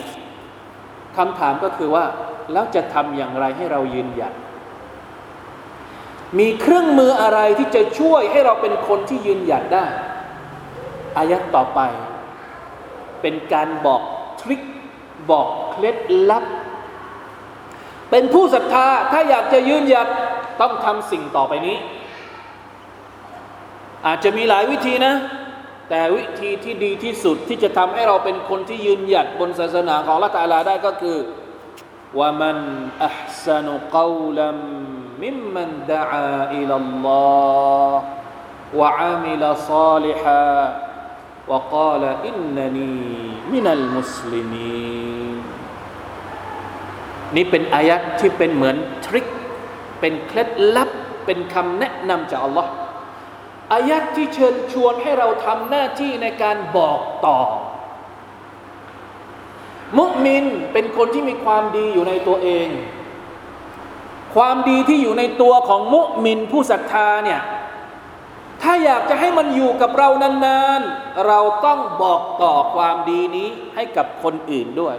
[1.17, 2.05] คำถามก็คือว่า
[2.53, 4.33] แล้วจะทำอย่างไรให้เรายืนหยัด
[6.39, 9.85] มีเครื่องมืออะไรที่จะช่วยให้เราเป็นคนที่ยืนหยัดได้
[11.17, 11.79] อายัดต่อไป
[13.21, 14.01] เป็นการบอก
[14.41, 14.61] ทริค
[15.29, 15.97] บอกเคล็ด
[16.29, 16.45] ลับ
[18.09, 20.07] เป็นผู้ศรัทธาถ้าอยากจะยืนหยัด
[20.61, 21.77] ต้องทำสิ่งต่อไปนี้
[24.05, 25.13] อาจจะมีหลายวิธีนะ
[25.89, 31.17] แต่วิธีที่ดีที่สุดที่จะทำให้เราเป็นคนที่ยืนหยัดบนศาสนาของละตาลาได้ก็คือ
[32.19, 32.57] ว่ามัน
[33.03, 34.59] อัพสนุกาวลัม
[35.22, 36.70] มิมมันดะอาอิล
[37.06, 38.02] ลอฮ์
[38.80, 40.42] วะอามิลซาลิฮะ
[41.50, 42.96] وقال إنني
[43.54, 45.38] من المسلمين
[47.36, 48.76] นี่เป็นอายัดที่เป็นเหมือน
[49.06, 49.26] ทริค
[50.00, 50.90] เป็นเคล็ดลับ
[51.26, 52.70] เป็นคำแนะนำจากอัลลอฮ์
[53.74, 57.38] อายัดที่เชิญชวนให้เราทำหน้าที่ในการบอกต่อ
[59.98, 62.68] มุมินเป็นคนที่มีความดีอยู่ในตัวเอง
[64.35, 67.41] ความดีที่อยู่ในตัวของมุมินผู้ศรัทธาเนี่ย
[68.61, 70.09] ถ้าอยากจะให้มันอยู่กับเรา
[70.45, 74.95] นานๆ เราต้องบอกต่อความดีนี้ให้กับคนอื่นด้วย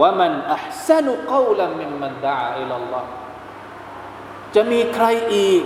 [0.00, 3.04] ว่ามันอัพสนุกาวลัมิมมันดาอิลลอฮ
[4.54, 5.62] จะมีใครอีก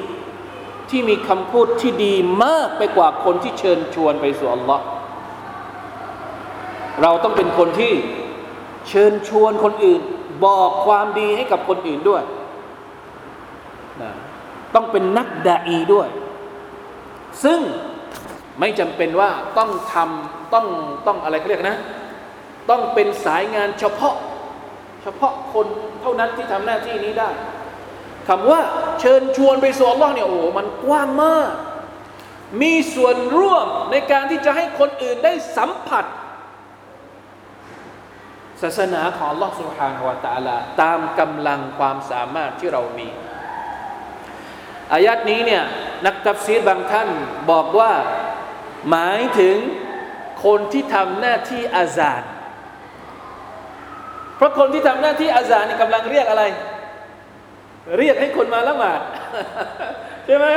[0.91, 4.85] ที่มีคำพูดที่ดีมากไปกว่าคนที่เชิญชวนไปสู่อัลลอฮ์
[7.03, 7.93] เราต้องเป็นคนที่
[8.89, 10.03] เชิญชวนคนอื่น
[10.45, 12.23] บอกความดีให้กับคนอื่นด้วย
[14.03, 14.11] นะ
[14.75, 16.09] ต้องเป็นนักดาอีด้วย
[17.45, 17.61] ซึ่ง
[18.61, 20.67] ไม่จำเป็นว่าต้องทำต้อง
[21.07, 21.79] ต้องอะไรเขาเรียกนะ
[22.71, 24.15] ต้องเป็นสายงานเฉพาะ
[25.03, 25.67] เฉพาะคน
[26.03, 27.31] เท่านั้นที่ทำหน้าที่นี้ได้
[28.29, 28.61] คำว่า
[29.01, 31.53] เชิญชวนไปสู่อัลลอฮ์เนี่ยโอ้มันกว้างมาก
[32.63, 36.05] มีส่วนร่วมในการที่จะให้คนอื่นได้สัมผัส
[38.62, 43.08] ศาสนาของอัลลอฮ์ سبحانه และ تعالى ตามกำลังความสามารถที่เรามี
[44.94, 45.64] อายัดนี้เนี่ย
[46.06, 47.10] นักตัฟซีรบางท่าน
[47.52, 47.92] บอกว่า
[48.90, 49.58] หมายถึง
[50.46, 52.24] คนที่ทำหน้าที่อาซาน
[54.38, 56.44] เพราะคนที่ทำหน้าที่อาซานนี่กำลังเรียกอะไร
[57.98, 59.00] เรียกให้คนมาละหมาด
[60.26, 60.48] ใช่ไหม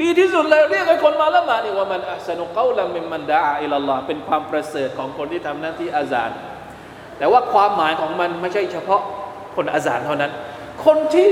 [0.00, 6.30] ดีที่สุดเลยเรียกให้คนมาละหมาดนี่ว่ามันอัสนุกาลัมมิมันดาอิลลอฮ์เป็นความประเสริฐของคนที่ทำหน้าที่อาซาน
[7.17, 9.01] แต่ว่าความหมายของมันไม่ใช่เฉพาะ
[9.55, 10.31] คนอาซานเท่านั้น
[10.85, 11.27] คนที่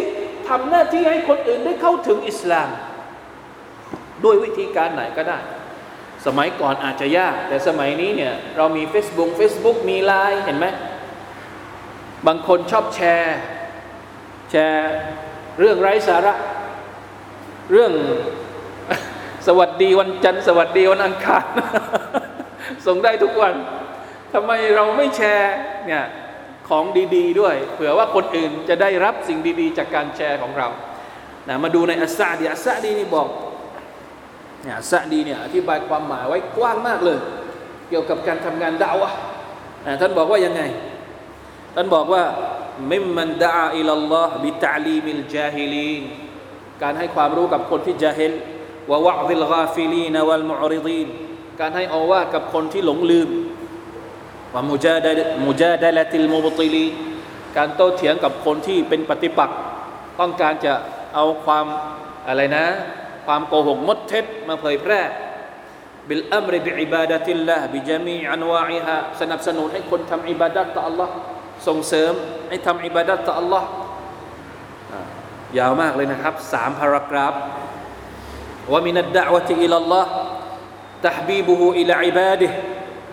[0.50, 2.70] ทำหน้าที่ให้คนอื่นได้เข้าถึงอิสลาม
[4.24, 5.40] ด้วยวิธีการไหนก็ได้
[6.26, 10.68] สมัยก่อนอาจจะยาก แต่สมัยนี้เนี่ยเรามี Facebook Facebook มีไลน์เห็นไหม
[12.28, 13.38] บางคนชอบแชร์
[14.52, 14.92] แชร์
[15.60, 16.34] เรื่องไร้สาระ
[17.72, 17.92] เรื่อง
[19.48, 21.46] สวัสดีวันจันทร์สวัสดีวันอังคาร
[22.86, 23.54] ส่งได้ทุกวัน
[24.34, 25.54] ทำไมเราไม่แชร์
[25.86, 26.04] เนี่ย
[26.70, 30.68] ของดี ๆ ด้วย เผื่อว่าคนอื่นจะได้รับสิ่งดี ๆ จากการแชร์ของเรา
[31.48, 33.28] นะมาดูในอัสซาดีอัสซาดีนี่บอก
[34.64, 37.20] เนี่ยอัสซาดีเนี่ยอธิบายความหมายไว้กว้างมากเลย
[37.90, 39.12] เกี่ยวกับการทำงานดาวะ
[39.86, 40.62] นะท่านบอกว่ายังไง
[41.76, 42.24] ท่านบอกว่า
[42.92, 46.04] ممن دعا إلى الله بتعليم الجاهلين
[46.84, 48.34] การให้ความรู้กับคนที่จาฮิล
[48.92, 51.08] ووعظ الغافلين والمعرضين
[51.60, 53.30] การให้อว่ากับคนที่หลงลืม
[54.55, 55.11] ว่ามุจาดะ
[55.47, 56.87] มุจาดะละติลมุบติลี
[57.57, 59.59] การโต้เถียงกับคนที่เป็นปฏิปักษ์
[60.21, 60.73] ต้องการจะ
[61.15, 61.67] เอาความ
[62.29, 62.65] อะไรนะ
[63.27, 65.01] ความโกหกมดเท็จมาเผยแพร่
[66.09, 71.09] บิลอัมริบิอิบาดะติลละบิจามีอันวาอิฮะสนับสนุนให้คนทำอิบาดัตต่อ Allah
[71.67, 72.13] ส่งเสริม
[72.49, 73.65] ให้ทำอิบาดัตต่อ Allah
[75.59, 77.35] ยาวมากเลยนะครับสามพารากราฟ
[78.73, 80.11] ว่ามินัดดะวะติอิลลัลลอฮ์
[81.07, 82.51] تحبيبه إلى عباده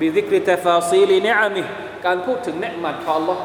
[0.01, 1.63] بذكر تفاصيل نعمه
[2.07, 3.39] การพูดถึงเนืหมัดของ Allah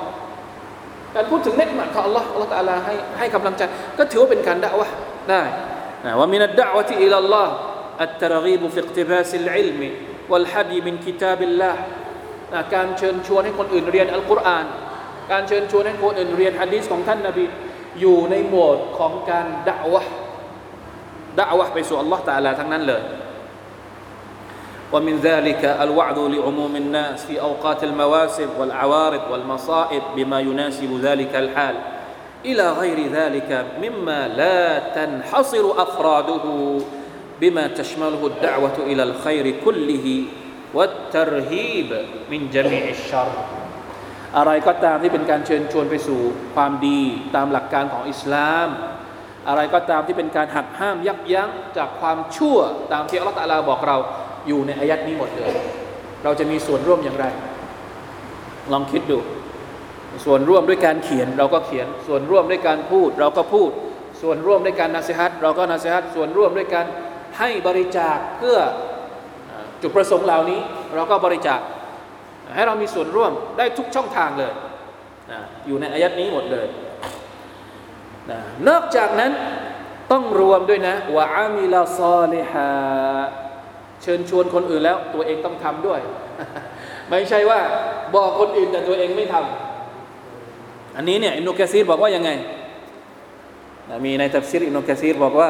[1.16, 3.62] การพูดถึงเนืหมัดของ Allah Allah ตาลาให้ให้กำลังใจ
[3.98, 4.88] ก็ถือว่าเป็นการด่าวะ
[5.30, 5.42] ได้
[6.06, 11.82] นะومن الدعوة إلى الله الترغيب في اقتباس العلم والهدى من كتاب الله
[12.76, 14.66] การเชิญชวนให้คนอื่นเรียนอัลกุรอาน
[15.32, 17.46] การเชิญชวนให้คนอื่นเรียนฮะดีษของท่านนบี
[18.00, 20.02] อยู่ในหมวดของการด่าวะ
[21.40, 23.02] ด่าวะไปสู่อัลลอฮ์ตาลาทั้งนั้นเลย
[24.93, 31.77] ومن ذلك الوعظ لعموم الناس في اوقات المواسم والعوارض والمصائب بما يناسب ذلك الحال
[32.45, 36.45] الى غير ذلك مما لا تنحصر افراده
[37.41, 40.25] بما تشمله الدعوه الى الخير كله
[40.75, 41.91] والترهيب
[42.31, 43.31] من جميع الشر
[44.37, 46.21] อะไรก็ตามที่เป็นการเชิญชวนไปสู่
[46.55, 47.01] ความดี
[47.37, 48.69] ตามหลักการของอิสลาม
[49.49, 52.59] อะไรก็ตามที่เป็นการหักห้ามยับยั้งจากความชั่ว
[52.93, 53.97] ตามที่อัลลอฮฺตะลาบอกเรา
[54.48, 55.52] อยู่ในอายัดนี้หมดเลย
[56.24, 57.26] เราจะมีส่วนร่วมอย่างไร
[58.72, 59.20] ลองคิดดู
[60.26, 63.72] ส่วนร่วมด้วยการเขียนเราก็เขียน ส่วนร่วมด้วยการพูด เราก็พูด
[64.22, 66.86] ส่วนร่วมด้วยการนาสิฮัตเราก็นาสิฮัตส่วนร่วมด้วยการ
[67.40, 68.58] ให้บริจาคเพื่อ
[69.82, 70.60] จุดประสงค์เหล่านี้
[70.96, 71.60] เราก็บริจาค
[72.56, 74.54] ให้เรามีส่วนร่วมได้ทุกช่องทางเลย
[75.68, 76.68] อยู่ในอายัดนี้หมดเลย
[78.68, 79.32] นอกจากนั้น
[80.12, 82.70] ต้องรวมด้วยนะวะอามิลาซอลิฮา
[84.04, 86.00] เชิญชวนคนอื่นแล้วตัวเองต้องทำด้วย
[87.10, 87.60] ไม่ใช่ว่า
[88.16, 92.30] บอกคนอื่นแต่ตัวเองไม่ทำ อันนี้เนี่ยอิบนุกะษีรบอกว่ายังไง
[94.06, 95.50] มีในตัฟซีรอิบนุกะษีรบอกว่า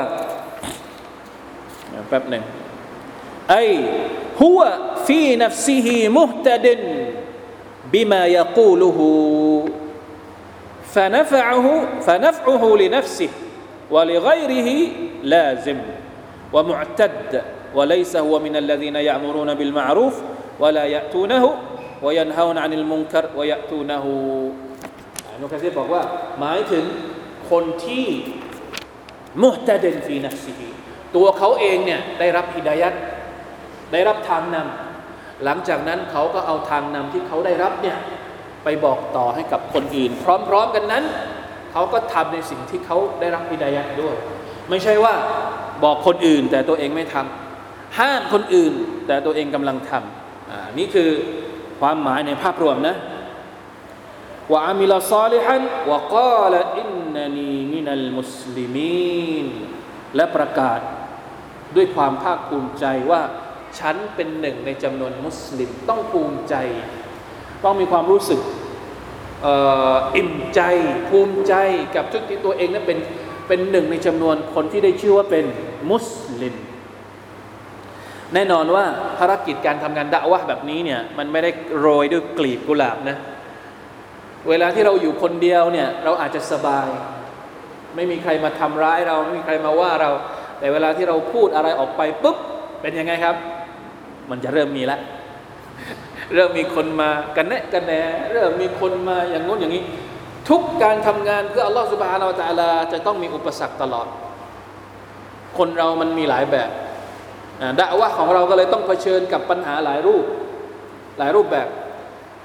[2.10, 2.44] แป๊บหนึ่ง
[3.50, 13.28] أي هو في نفسه مهتد بما يقوله فنفعه فنفعه لنفسه
[13.94, 14.76] วะลิไกริฮิ
[15.32, 15.78] ลาซิม
[16.54, 17.34] วะมุอ์ตัด
[17.75, 20.15] وليس هو من الذين يأمرون بالمعروف
[20.61, 21.45] ولا يأتونه
[22.03, 24.05] وينهون عن المنكر ويأتونه
[25.41, 26.03] นุกะซีบอกว่า
[26.41, 26.85] หมายถึง
[27.51, 28.07] คนที่
[29.43, 30.55] มุตะเดนฟีนัฟซี
[31.17, 32.95] ตัวเขาเองเนี่ยได้รับฮิดายัด
[33.93, 37.99] ได้รับทางนำหลังจากนั้นเขาก็เอาทางนำที่เขาได้รับเนี่ย
[38.65, 40.11] ไปบอกต่อให้กับคนอื่น
[40.49, 41.05] พร้อมๆกันนั้น
[41.73, 44.15] เขาก็ทำในสิ่งที่เขาได้รับฮิดายัดด้วย
[44.71, 45.15] ไม่ใช่ว่า
[45.85, 47.52] บอกคนอื่นแต่ตัวเองไม่ทำ
[48.00, 48.74] ห้ามคนอื่น
[49.08, 51.10] แต่ตัวเองกำลังทำอ่านี่คือ
[51.80, 52.96] ความหมายในภาพรวมนะ
[54.54, 59.48] วะอามิลซาลิฮันวะกาลอินนนีมินัลมุสลิมีน
[60.16, 60.80] และประกาศ
[61.76, 63.22] ด้วยความภาคภูมิใจว่า
[63.80, 66.56] ฉันเป็นหนึ่งในจำนวนมุสลิมต้องภูมิใจ
[67.64, 68.42] ต้องมีความรู้สึก
[70.16, 70.62] อิ่มใจ
[71.10, 71.54] ภูมิใจ
[71.96, 73.00] กับทุกที่ตัวเองนั้นเป็น
[73.48, 75.46] เป็นหนึ่งในจำนวนคนที่ได้ชื่อว่าเป็น
[75.92, 76.56] มุสลิม
[78.34, 78.86] แน่นอนว่า
[79.20, 83.18] ภารกิจการทำงานดะวะแบบนี้เนี่ยมันไม่ได้โรยด้วยกลีบกุหลาบนะ
[84.50, 86.88] เวลาที่เราอยู่คนเดียวเนี่ยเราอาจจะสบาย
[87.96, 90.10] ไม่มีใครมาทำร้ายเราไม่มีใครมาว่าเรา
[90.60, 92.38] แต่เวลาที่เราพูดอะไรออกไปปุ๊บ
[92.82, 93.36] เป็นยังไงครับ
[94.30, 95.00] มันจะเริ่มมีแล้ว
[96.34, 97.94] เริ่มมีคนมากันแนะกันแหน
[98.32, 99.84] เริ่มมีคนมาอย่างงู้นอย่างนี้
[100.50, 104.08] ทุกการทำงานเพื่ออัลลอฮฺสุบฮานาอัลลอฮจะต้องมีอุปสรรคตลอด
[105.58, 106.70] คนเรามันมีหลายแบบ
[107.80, 110.26] ดะวะของเราก็เลยต้องเผชิญกับปัญหาหลายรูป
[111.20, 111.68] หลายรูปแบบ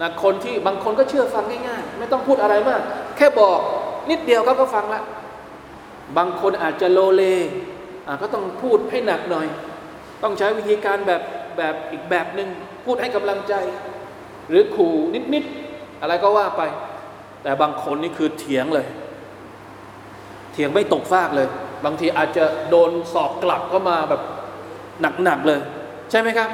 [0.00, 2.80] นะคนที่บางคนก็เชื่อฟังง่ายๆ ไม่ต้องพูดอะไรมาก
[3.16, 3.58] แค่บอก
[4.10, 5.02] นิดเดียวเขาก็ฟังละ
[6.16, 7.22] บางคนอาจจะโลเล
[8.22, 9.46] ก็ต้องพูดให้หนักหน่อย
[10.22, 11.22] ต้องใช้วิธีการแบบ
[11.58, 12.48] แบบอีกแบบหนึ่ง
[12.84, 13.54] พูดให้กำลังใจ
[14.48, 14.94] หรือขู่
[15.34, 16.62] นิดๆอะไรก็ว่าไป
[17.42, 18.86] แต่บางคนนี่คือเถียงเลย
[20.52, 21.48] เถียงไม่ตกฟากเลย
[21.84, 24.22] บางทีอาจจะโดนสอกกลับก็มาแบบ
[25.24, 25.60] หนักๆเลย
[26.10, 26.50] ใช่ไหมครับ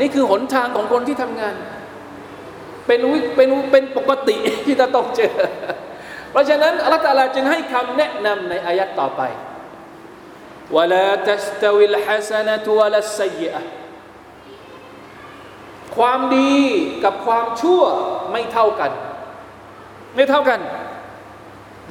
[0.00, 1.54] นี่คือหนทางของคนที่ทำงาน
[2.86, 5.32] เป็นวิเป็นเป็นปกติที่จะต้องเจอ
[6.30, 9.22] เพราะฉะนั้นอัลลอฮฺตาลาจึงให้คำแนะนำในอายัดต่อไป
[10.76, 13.62] วลาตัสตวิลฮัสนะตุวลสยะ
[15.96, 16.56] ความดี
[17.04, 17.82] กับความชั่ว
[18.32, 18.92] ไม่เท่ากัน
[20.14, 20.60] ไม่เท่ากัน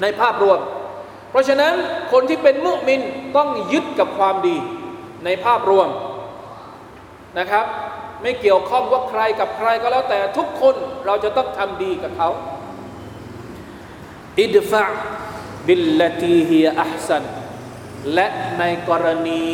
[0.01, 0.59] ในภาพรวม
[1.31, 1.73] เพราะฉะนั้น
[2.11, 3.01] คนที่เป็นมุมิน
[3.35, 4.57] ต้องยึดกับความดี
[5.25, 5.89] ในภาพรวม
[7.39, 7.65] นะครับ
[8.21, 12.29] ไม่เกี่ยวข้องว่าใครกับใครก็แล้วแต่ทุกคนเราจะต้องทำดีกับเขา
[14.41, 14.83] อิดฟะ
[15.65, 17.23] บิลลตีฮีอัพสัน
[18.13, 18.27] และ
[18.59, 19.45] ในกรณี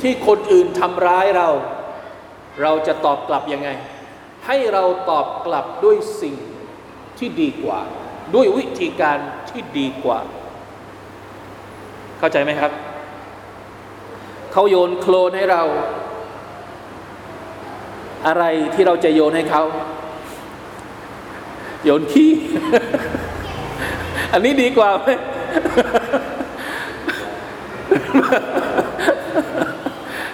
[0.00, 1.48] ที่คนอื่นทำร้ายเรา
[2.62, 3.68] เราจะตอบกลับยังไง
[4.46, 6.36] ให้เราตอบกลับด้วยสิ่ง
[7.18, 7.80] ที่ดีกว่า
[8.34, 9.18] ด้วยวิธีการ
[9.50, 10.18] ที่ดีกว่า
[12.18, 12.72] เข้าใจไหมครับ
[14.52, 15.62] เขาโยนโคลนให้เรา
[18.26, 18.44] อะไร
[18.74, 19.62] ที่เราจะโยนให้เขา
[21.84, 22.32] โยนขี้
[24.32, 25.08] อันนี้ดีกว่าไหม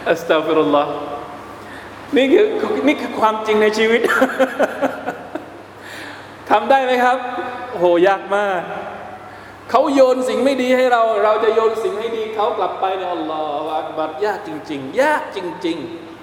[0.08, 0.92] อัสตัฟิรุลลอฮ์
[2.16, 2.46] นี่คือ
[2.86, 4.00] นี่คือความจริงในชีวิต
[6.50, 7.18] ทำได้ไหมครับ
[7.70, 8.60] โอ้โหยากมาก
[9.70, 15.78] เขาโยนสิ่งไม่ดีให้เรา เราจะโยนสิ่งให้ดีเขากลับไปในอัลลอฮฺอักบัรยากจริง ๆ ยากจริง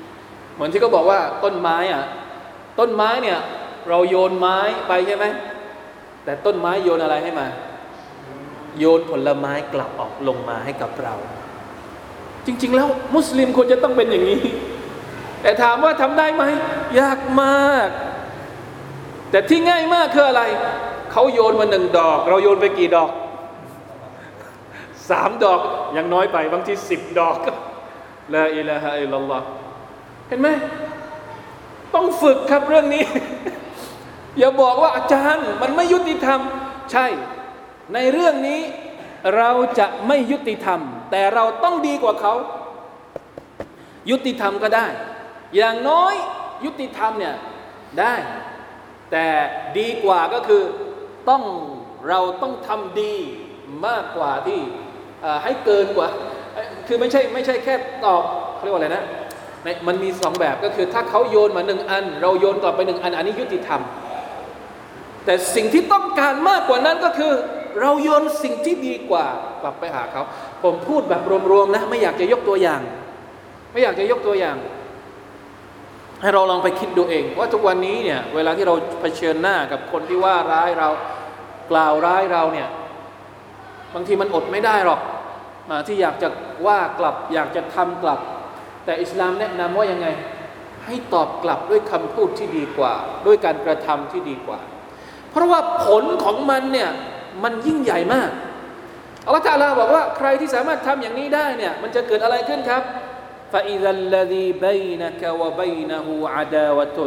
[0.05, 2.03] ๆ เหมือนที่เขาบอกว่าต้นไม้อะ
[2.79, 3.39] ต้นไม้เนี่ย
[3.89, 5.25] เราโยนไม้ไปใช่ไหม
[6.23, 7.47] แต่ต้นไม้โยนอะไรให้มา
[8.79, 11.15] โยนผลไม้กลับออกลงมาให้กับเรา
[12.45, 14.41] จริง ๆ แล้วมุสลิมควรจะต้องเป็นอย่างนี้
[15.41, 16.43] แต่ถามว่าทำได้ไหม
[16.99, 17.89] ยากมาก
[19.31, 20.43] แต่ที่ง่ายมากคืออะไร
[21.11, 23.09] เขาโยนมาหนึ่งดอก เราโยนไปกี่ดอก
[25.09, 25.61] สามดอก
[25.97, 27.37] ยังน้อยไป บางทีสิบดอก
[28.35, 29.41] ละอิละฮะอิลลัลลอฮ
[30.27, 30.47] เห็นไหม
[31.95, 33.05] ต้องฝึกครับเรื่องนี้
[34.39, 36.39] อย่าบอกว่าอาจารย์มันไม่ยุติธรรม
[36.91, 37.05] ใช่
[37.93, 38.61] ในเรื่องนี้
[39.35, 40.79] เราจะไม่ยุติธรรม
[41.11, 42.33] แต่เราต้องดีกว่าเขา
[44.09, 44.87] ยุติธรรมก็ได้
[45.55, 46.13] อย่างน้อย
[46.65, 47.35] ยุติธรรมเนี่ย
[47.99, 48.15] ได้
[49.11, 49.27] แต่
[49.77, 50.63] ดีกว่าก็คือ
[51.29, 51.43] ต้อง
[52.09, 53.15] เราต้องทำดี
[53.87, 54.59] มากกว่าที่
[55.43, 56.09] ให้เกินกว่า
[56.87, 58.23] คือไม่ใช่ไม่ใช่แค่ตอบ
[58.55, 59.03] เขาเรียกว่าอะไรนะ
[59.87, 63.81] มันมีสองแบบก็คือถ้าเขาโยนมาหนึ่งอัน เราโยนกลับไปหนึ่งอัน อันนี้ยุติธรรม
[65.25, 67.33] แต่สิ่งที่ต้องการมากกว่านั้นก็คือ
[67.81, 69.25] เราโยนสิ่งที่ดีกว่า
[69.61, 70.23] กลับไปหาเขา
[70.63, 71.21] ผมพูดแบบ
[71.51, 72.81] รวมๆนะไม่อยากจะยกตัวอย่าง
[73.71, 74.57] ไม่อยากจะยกตัวอย่าง
[76.21, 80.89] ให้เราลองไปคิดดูเอง ว่าทุกวันนี้เนี่ยเวลาที่เราเผชิญหน้ากับคนที่ว่าร้ายเรา
[81.71, 82.67] กล่าวร้ายเราเนี่ย
[83.93, 84.99] บางทีมันอดไม่ได้หรอก
[85.86, 86.28] ที่อยากจะ
[86.66, 88.20] ว่ากลับ อยากจะทำกลับ
[88.84, 90.08] แต่อิสลามแนะนำว่ายังไง
[90.86, 92.94] ให้ตอบกลับด้วยคำพูดที่ดีกว่า
[93.26, 94.58] ด้วยการกระทำที่ดีกว่า
[95.30, 96.90] เพราะว่าผลของมันเนี่ย
[97.42, 98.30] มันยิ่งใหญ่มาก
[99.26, 102.82] อัลลอฮฺตาลาบอกว่าใครที่สามารถทำอย่างนี้ได้เนี่ยมันจะเกิดอะไรขึ้นครับ
[103.52, 106.98] فإذا الذي بينك وبينه عداوة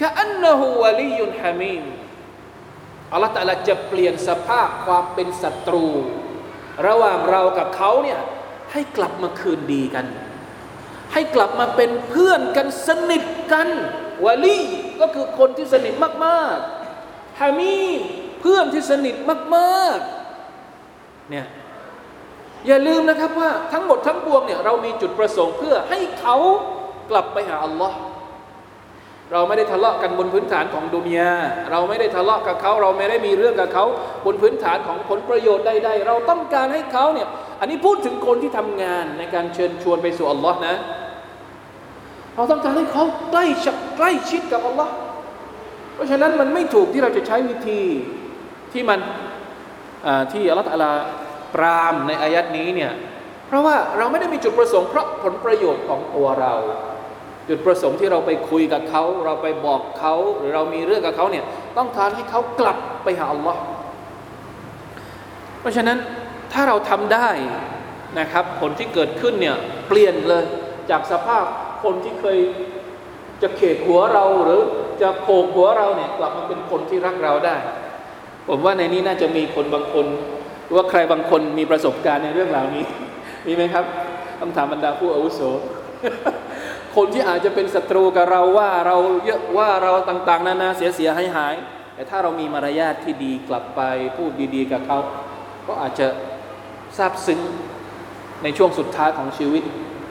[0.00, 1.84] كأنه ولي حميم
[3.12, 5.86] อัลลอฮฺตาลาจะเปลี่ยนสภาพความเป็นศัตรู
[6.87, 8.19] ระหว่างเรากับเขาเนี่ย
[8.71, 10.05] ให้กลับมาคืนดีกัน
[11.13, 13.69] ให้กลับมาเป็นเพื่อนกันสนิทกัน
[14.25, 14.59] วะลี
[15.01, 15.93] ก็คือคนที่สนิท
[16.25, 17.77] มากๆฮามี
[18.41, 19.15] เพื่อนที่สนิท
[19.55, 21.45] มากๆเนี่ย
[22.67, 26.35] อย่าลืมนะครับว่าทั้งหมดทั้งปวงเนี่ยเรามีจุดประสงค์เพื่อให้เขา
[27.09, 27.97] กลับไปหาอัลลอฮ์
[29.33, 31.31] เราไม่ได้ทะเลาะกันบนพื้นฐานของดุนยา
[31.71, 33.85] เราไม่ได้ทะเลาะกับเขา เราไม่ได้มีเรื่องกับเขา
[34.25, 37.27] บนพื้นฐานของผลประโยชน์ใดๆ เราต้องการให้เขาเนี่ย
[37.59, 40.75] อันนี้พูดถึงคนที่ทำงานในการเชิญชวนไปสู่อัลลอฮ์นะ
[42.35, 43.45] เราต้องการให้เขาใกล้
[43.97, 44.93] ใกล้ชิดกับอัลลอฮ์
[45.93, 47.81] เพราะฉะนั้นมันไม่ถูกที่เราจะใช้วิธี
[48.73, 48.99] ที่มัน
[50.31, 50.67] ที่อัลลอฮฺ
[51.55, 52.91] ปรามในอายัดนี้เนี่ย
[53.47, 56.53] เพราะว่าเราไม่ได้มีจุดประสงค์เพราะผลประโยชน์ของตัวเรา
[57.47, 61.45] จุดประสงค์ที่เราไปคุยกับเขา เราไปบอกเขาหรือเรามีเรื่องกับเขาเนี่ย
[61.77, 63.61] ต้องการให้เขากลับไปหาอัลลอฮ์
[65.59, 65.97] เพราะฉะนั้น
[66.53, 67.29] ถ้าเราทำได้
[68.19, 69.55] นะครับ ผลที่เกิดขึ้นเนี่ย
[69.87, 70.43] เปลี่ยนเลย
[70.89, 71.45] จากสภาพ
[71.83, 72.37] คนที่เคย
[73.41, 74.61] จะเขกหัวเราหรือ
[75.01, 77.57] จะโขกหัวเราเนี่ยกลับมาเป็นคนที่รักเราได้
[78.47, 80.05] ผมว่าในนี้น่าจะมีคนบางคน
[80.65, 82.83] หรือว่าใครบางคนมีประสบการณ์ในเรื่องเหล่านี้
[83.45, 83.85] มีไหมครับ
[84.39, 85.41] คำถามบรรดาผู้อาวุโส
[86.95, 91.55] คนที่อาจจะเป็นศัตรูกับเราว่าเราเยอะว่าเราต่าง ๆ นานาเสียเสียหายหาย
[91.95, 93.81] แต่ถ้าเรามีมารยาทที่ดีกลับไป
[94.17, 94.97] พูดดี ๆ กับเขา
[95.67, 96.07] ก็อาจจะ
[96.97, 97.39] ซาบซึ้ง
[98.43, 99.63] ในช่วงสุดท้ายของชีวิต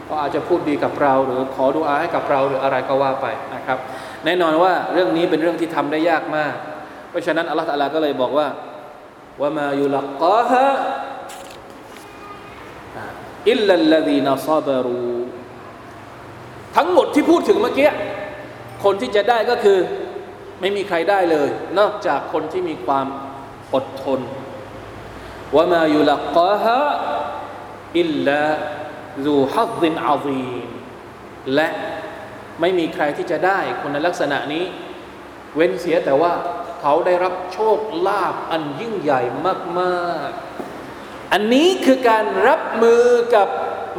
[0.08, 3.78] ก็อาจจะพูดดีกับเรา หรือขอดูอาให้กับเราหรืออะไรก็ว่าไปนะครับ
[4.24, 6.54] แน่นอนว่าเรื่องนี้เป็นเรื่องที่ทำได้ยากมาก
[7.10, 8.48] เพราะฉะนั้นอัลลอฮฺตะลาก็เลยบอกว่า
[9.40, 10.66] ว่ามายุลกาฮะ
[13.50, 15.19] อิลลัลลดีนซาบรู
[16.76, 17.90] ทั้งหมดที่พูดถึงเมื่อกี้
[18.84, 19.78] คนที่จะได้ก็คือ
[20.60, 21.48] ไม่มีใครได้เลย
[21.78, 23.06] นอกจากคนที่มีความ
[23.74, 24.20] อดทน
[25.54, 26.80] ว่ามายุลกาฮะ
[27.98, 28.42] อิลลา
[29.24, 30.68] ซูฮัซินอาซีม
[31.54, 31.68] และ
[32.60, 34.64] ไม่มีใครที่จะได้คุณลักษณะนี้
[35.54, 36.32] เว้นเสียแต่ว่า
[36.80, 39.20] เขาได้รับโชคลาภอันยิ่งใหญ่
[39.78, 40.30] มาก
[40.82, 43.04] ๆ อันนี้คือการรับมือ
[43.34, 43.48] กับ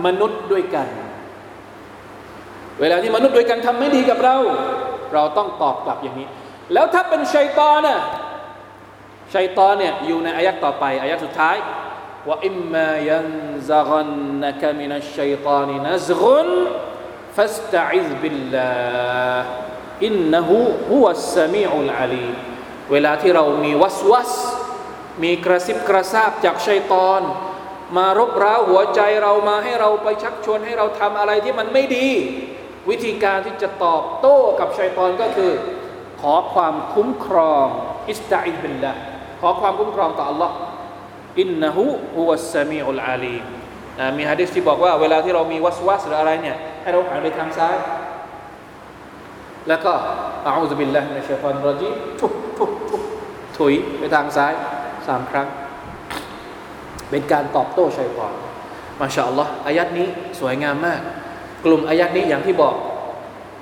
[0.06, 0.88] มนุษย์ด้วยกัน
[2.80, 4.38] เวลาที่มนุษย์ด้วยกันทำไม่ดีกับเรา
[5.14, 6.28] เราต้องตอบกลับอย่างนี้
[6.74, 8.00] แล้วถ้าเป็นชัยตอนน่ะ
[9.34, 11.58] ชัยตอนเนี่ยอยู่ในอายักต่อไปอายักสุดท้าย
[12.28, 13.30] ว่าอิมมายัน
[13.70, 14.10] ซะกัน
[14.42, 16.50] นะกมินัชชัยตานินัซกุน
[17.36, 18.72] ฟัสตะอิซบิลลา
[20.06, 20.60] อินนะฮู
[20.90, 22.30] ฮุวัสสมีอุลอาลี
[22.92, 24.32] เวลาที่เรามีวัสวัส
[25.24, 27.22] มีกระซิบกระซาบจากชัยตอน
[27.98, 32.10] มารบเร้าหัวใจเรามาให้เราไปชักชวนให้เราทำอะไรที่มันไม่ดี
[32.90, 35.52] วิธีการที่จะตอบโต้กับชัยตอนก็คือ
[36.22, 37.68] ขอความคุ้มครอง
[38.10, 38.92] استعذ بالله
[39.42, 40.52] ขอความคุ้มครองต่อ Allah
[41.40, 47.76] إنه هو السميع العليمฮะดิษที่บอกว่าเวลาที่เรามีวัสวัสหรืออะไรเนี่ยให้เราหันไปทางซ้าย
[49.68, 49.92] แล้วก็
[50.48, 53.02] أعوذ بالله من الشيطان الرجيمทุบทุบทุบ
[53.58, 54.54] ถุยไปทางซ้าย
[55.08, 55.48] สามครั้ง
[57.10, 58.34] เป็นการตอบโต้ชัยฏอน
[59.00, 60.08] มาชาอัลลอฮ์อายัดนี้
[60.40, 61.02] สวยงามมาก
[61.66, 62.76] กลุ่มอายัดนี้อย่างที่บอก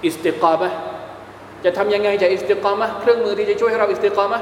[0.06, 0.74] อิสติกามะ
[1.66, 4.42] จะทำยังไงจะอิสติกามะเครื่องมือที่จะช่วยให้เราอิสติกามะ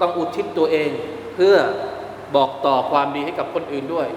[0.00, 0.90] ต้องอุทิศตัวเอง
[1.34, 1.54] เพื่อ
[2.36, 4.08] บอกต่อความดีให้กับคนอื่นด้วย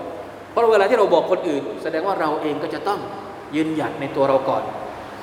[0.52, 3.00] เพราะเวลาที่เราบอกคนอื่น แสดงว่าเราเองก็จะต้อง
[3.56, 4.64] ยืนหยัดในตัวเราก่อน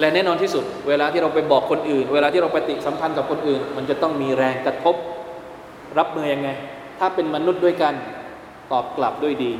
[0.00, 4.94] และแน่นอนที่สุด เวลาที่เราไปบอกคนอื่น เวลาที่เราปฏิสัมพันธ์กับคนอื่น มันจะต้องมีแรงกระทบ
[5.98, 6.48] รับมือยังไง
[6.98, 7.94] ถ้าเป็นมนุษย์ด้วยกัน
[8.72, 9.52] ตอบกลับด้วยดี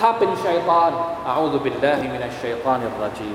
[0.00, 0.92] ถ้าเป็นชัยตอน
[1.28, 3.30] อาอูดุบิลลาฮิมินัชชัยตานิรรจี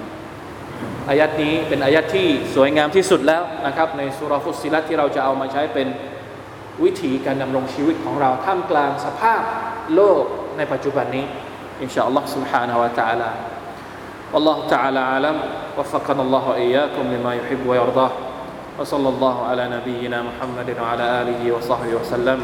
[1.09, 5.87] อายัดนี้เป็นอายัดที่สวยงามที่สุดแล้วนะครับ ในสุราฟุสิลัตที่เราจะเอามาใช้เป็น
[6.83, 9.41] วิถีการดำรงชีวิตของเราท่ามกลางสภาพ
[9.95, 10.23] โลก
[10.57, 11.25] ในปัจจุบันนี้
[11.81, 13.29] อินชาอัลลอฮ์ سبحانه และ تعالى
[14.33, 15.37] والله تعالى أعلم
[15.77, 18.11] وفقنا الله وإياكم لما يحب ويرضاه
[18.79, 22.39] وصلى الله على نبينا محمد وعلى آله وصحبه وسلم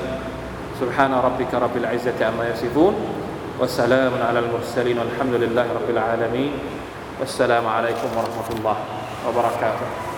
[0.79, 2.93] سبحان ربك رب العزة عما يصفون
[3.62, 6.52] وسلام على المرسلين والحمد لله رب العالمين.
[7.22, 8.76] والسلام عليكم ورحمة الله
[9.28, 10.11] وبركاته.